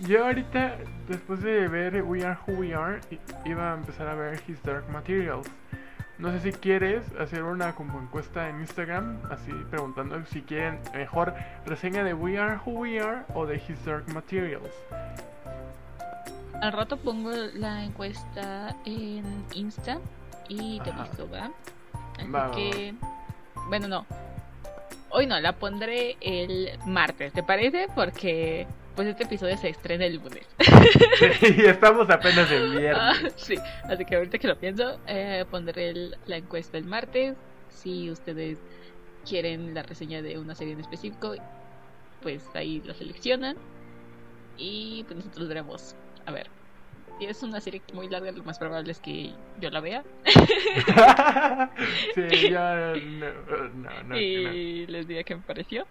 [0.00, 0.76] Yo ahorita,
[1.08, 3.00] después de ver We Are Who We Are,
[3.44, 5.46] iba a empezar a ver His Dark Materials.
[6.18, 11.34] No sé si quieres hacer una como encuesta en Instagram, así preguntando si quieren mejor
[11.66, 14.70] reseña de We Are Who We Are o de His Dark Materials.
[16.60, 19.98] Al rato pongo la encuesta en Insta
[20.48, 21.50] y ¿va?
[22.18, 22.94] Así que,
[23.68, 24.06] bueno, no.
[25.10, 27.86] Hoy no, la pondré el martes, ¿te parece?
[27.94, 28.66] Porque
[28.96, 30.46] pues este episodio se estrena el lunes.
[31.40, 32.62] Sí, estamos apenas en
[32.94, 33.32] Ah, viernes.
[33.36, 37.36] sí, así que ahorita que lo pienso, eh, pondré el- la encuesta el martes.
[37.70, 38.58] Si ustedes
[39.28, 41.34] quieren la reseña de una serie en específico,
[42.22, 43.56] pues ahí la seleccionan.
[44.58, 45.94] Y pues nosotros veremos.
[46.26, 46.48] A ver,
[47.22, 50.02] si es una serie muy larga, lo más probable es que yo la vea.
[52.16, 55.86] sí, ya no, no, no, y les diga qué me pareció.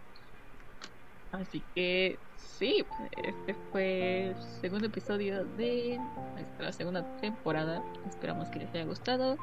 [1.32, 2.86] Así que sí,
[3.24, 6.02] este fue el segundo episodio de
[6.34, 7.82] nuestra segunda temporada.
[8.10, 9.38] Esperamos que les haya gustado.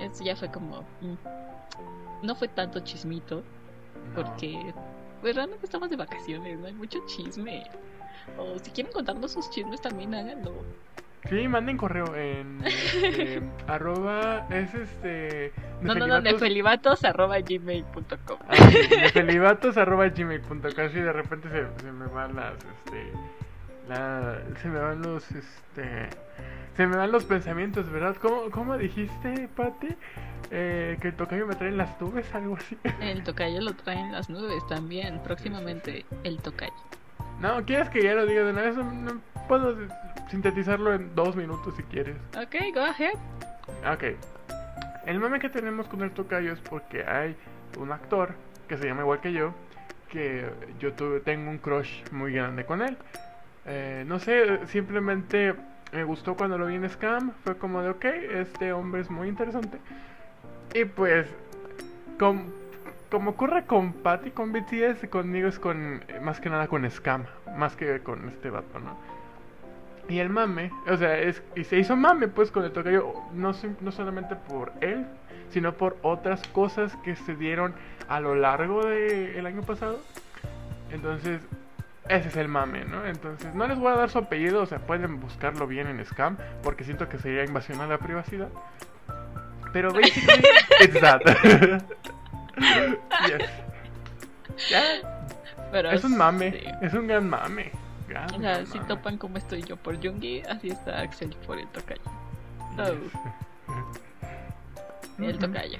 [0.00, 0.82] Esto ya fue como...
[1.00, 1.16] mm,
[2.22, 3.42] no fue tanto chismito,
[4.14, 4.72] porque
[5.20, 7.64] pues realmente estamos de vacaciones, no hay mucho chisme.
[8.38, 10.52] O si quieren contarnos sus chismes también háganlo.
[11.28, 15.52] Sí, manden correo en este, arroba es este
[15.82, 18.38] No, no, no, nefelibatos arroba gmail.com.
[18.48, 18.54] Ah,
[19.02, 20.60] nefelibatos arroba gmail.com
[20.94, 23.12] y de repente se, se me van las este
[23.88, 26.08] la, se me van los este
[26.76, 28.16] se me van los pensamientos, ¿verdad?
[28.20, 29.88] ¿Cómo, cómo dijiste, Pati?
[30.50, 32.76] Eh, que el tocayo me trae en las nubes, algo así.
[33.00, 35.20] El tocayo lo traen las nubes también.
[35.22, 36.74] Próximamente el tocayo.
[37.40, 38.76] No, ¿quieres que ya lo diga de una vez?
[38.76, 39.76] No, puedo
[40.30, 42.16] sintetizarlo en dos minutos si quieres.
[42.36, 43.14] Ok, go ahead.
[43.92, 44.04] Ok.
[45.06, 47.36] El meme que tenemos con el tocayo es porque hay
[47.78, 48.34] un actor
[48.68, 49.54] que se llama igual que yo
[50.08, 50.48] que
[50.78, 52.96] yo tuve, tengo un crush muy grande con él.
[53.66, 55.54] Eh, no sé, simplemente
[55.92, 57.32] me gustó cuando lo vi en Scam.
[57.44, 59.78] Fue como de, ok, este hombre es muy interesante.
[60.74, 61.26] Y pues,
[62.18, 62.50] com-
[63.16, 67.24] como ocurre con Patty, con BTS, conmigo es con, más que nada con Scam,
[67.56, 68.94] más que con este vato, ¿no?
[70.06, 73.54] Y el mame, o sea, es, y se hizo mame pues con el tocayo, no,
[73.80, 75.06] no solamente por él,
[75.48, 77.72] sino por otras cosas que se dieron
[78.06, 79.98] a lo largo del año pasado.
[80.90, 81.40] Entonces,
[82.10, 83.06] ese es el mame, ¿no?
[83.06, 86.36] Entonces, no les voy a dar su apellido, o sea, pueden buscarlo bien en Scam,
[86.62, 88.48] porque siento que sería invasión a la privacidad.
[89.72, 90.44] Pero basically,
[90.82, 91.22] it's that.
[92.56, 93.50] Yes.
[94.70, 94.82] Ya,
[95.70, 96.58] Pero es un mame, sí.
[96.82, 97.70] es un gran mame.
[98.08, 98.88] gran, O sea, gran si mame.
[98.88, 102.00] topan como estoy yo por Jungi, así está Axel por el tocayo.
[102.78, 102.92] Oh,
[105.22, 105.78] el tocayo.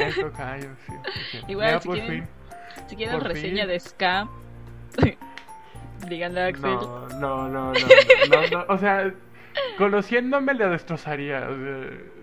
[0.00, 0.92] El tocayo, sí.
[1.32, 1.38] sí.
[1.48, 2.28] Igual, Ya si quieren- fin.
[2.88, 3.68] Si quieren Por reseña fin.
[3.70, 4.28] de Scam,
[6.08, 6.62] díganle a Axel.
[6.62, 9.12] No, no, no, no, no, no, O sea,
[9.76, 11.48] conociéndome le destrozaría.
[11.48, 12.17] o sea, yo-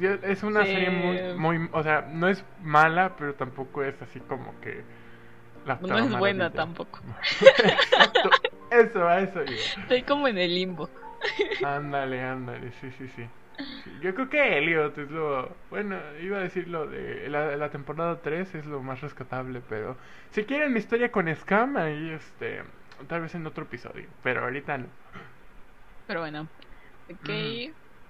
[0.00, 0.72] es una Sí.
[0.72, 4.82] serie muy, muy, o sea, no es mala, pero tampoco es así como que
[5.66, 6.50] la No es buena maravilla.
[6.50, 7.00] tampoco.
[7.64, 8.30] Exacto,
[8.70, 9.52] eso, a eso iba.
[9.82, 10.88] Estoy como en el limbo.
[11.64, 13.26] Ándale, ándale, sí, sí, sí.
[14.00, 15.50] Yo creo que Elliot es lo.
[15.68, 17.28] Bueno, iba a decir lo de.
[17.28, 19.96] La, la temporada 3 es lo más rescatable, pero.
[20.30, 22.62] Si quieren mi historia con Scam, ahí este.
[23.08, 24.86] Tal vez en otro episodio, pero ahorita no.
[26.06, 26.46] Pero bueno,
[27.10, 27.28] ok.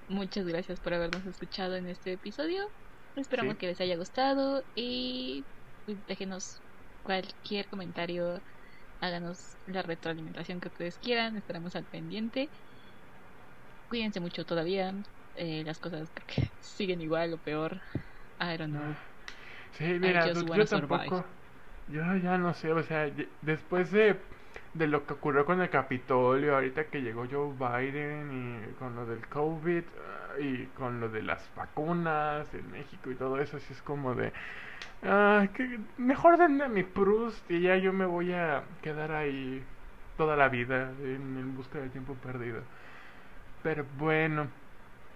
[0.09, 2.73] Muchas gracias por habernos escuchado en este episodio.
[3.15, 3.59] Esperamos Sí.
[3.59, 5.49] que les haya gustado y
[5.85, 6.65] pues, déjenos
[7.03, 8.43] cualquier comentario.
[9.01, 11.37] Háganos la retroalimentación que ustedes quieran.
[11.37, 12.53] Estaremos al pendiente.
[13.89, 14.93] Cuídense mucho todavía.
[15.35, 17.83] eh, las cosas creo que siguen igual o peor.
[18.41, 18.97] I don't know.
[19.71, 21.25] Sí, mira, just yo tampoco.
[21.87, 23.11] Yo ya no sé, o sea,
[23.41, 24.29] después de,
[24.79, 29.07] de lo que ocurrió con el Capitolio, ahorita que llegó Joe Biden y con lo
[29.07, 33.73] del COVID ah, y con lo de las vacunas en México y todo eso, así
[33.73, 34.33] es como de.
[35.05, 39.63] ah, que mejor denme mi Proust y ya yo me voy a quedar ahí
[40.17, 42.63] toda la vida en, en busca del tiempo perdido.
[43.63, 44.49] Pero bueno.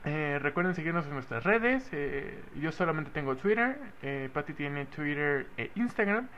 [0.04, 1.88] Eh, recuerden seguirnos en nuestras redes.
[1.92, 3.78] eh, yo solamente tengo Twitter.
[4.02, 6.28] Eh, Patty tiene Twitter e Instagram.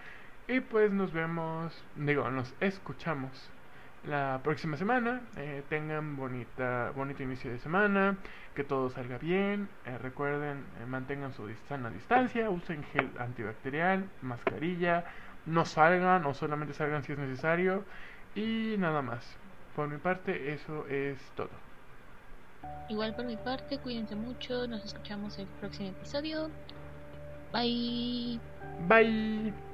[0.46, 3.30] Y pues nos vemos, digo, nos escuchamos
[4.06, 5.22] la próxima semana.
[5.36, 8.16] Eh, tengan bonita, bonito inicio de semana.
[8.54, 9.68] Que todo salga bien.
[9.86, 12.50] eh, recuerden, eh, mantengan su sana distancia.
[12.50, 15.04] Usen gel antibacterial, mascarilla.
[15.46, 17.84] No salgan o solamente salgan si es necesario.
[18.34, 19.24] Y nada más.
[19.74, 21.50] Por mi parte, eso es todo.
[22.88, 24.66] Igual por mi parte, cuídense mucho.
[24.66, 26.50] Nos escuchamos en el próximo episodio.
[27.52, 28.40] Bye.
[28.88, 29.73] Bye.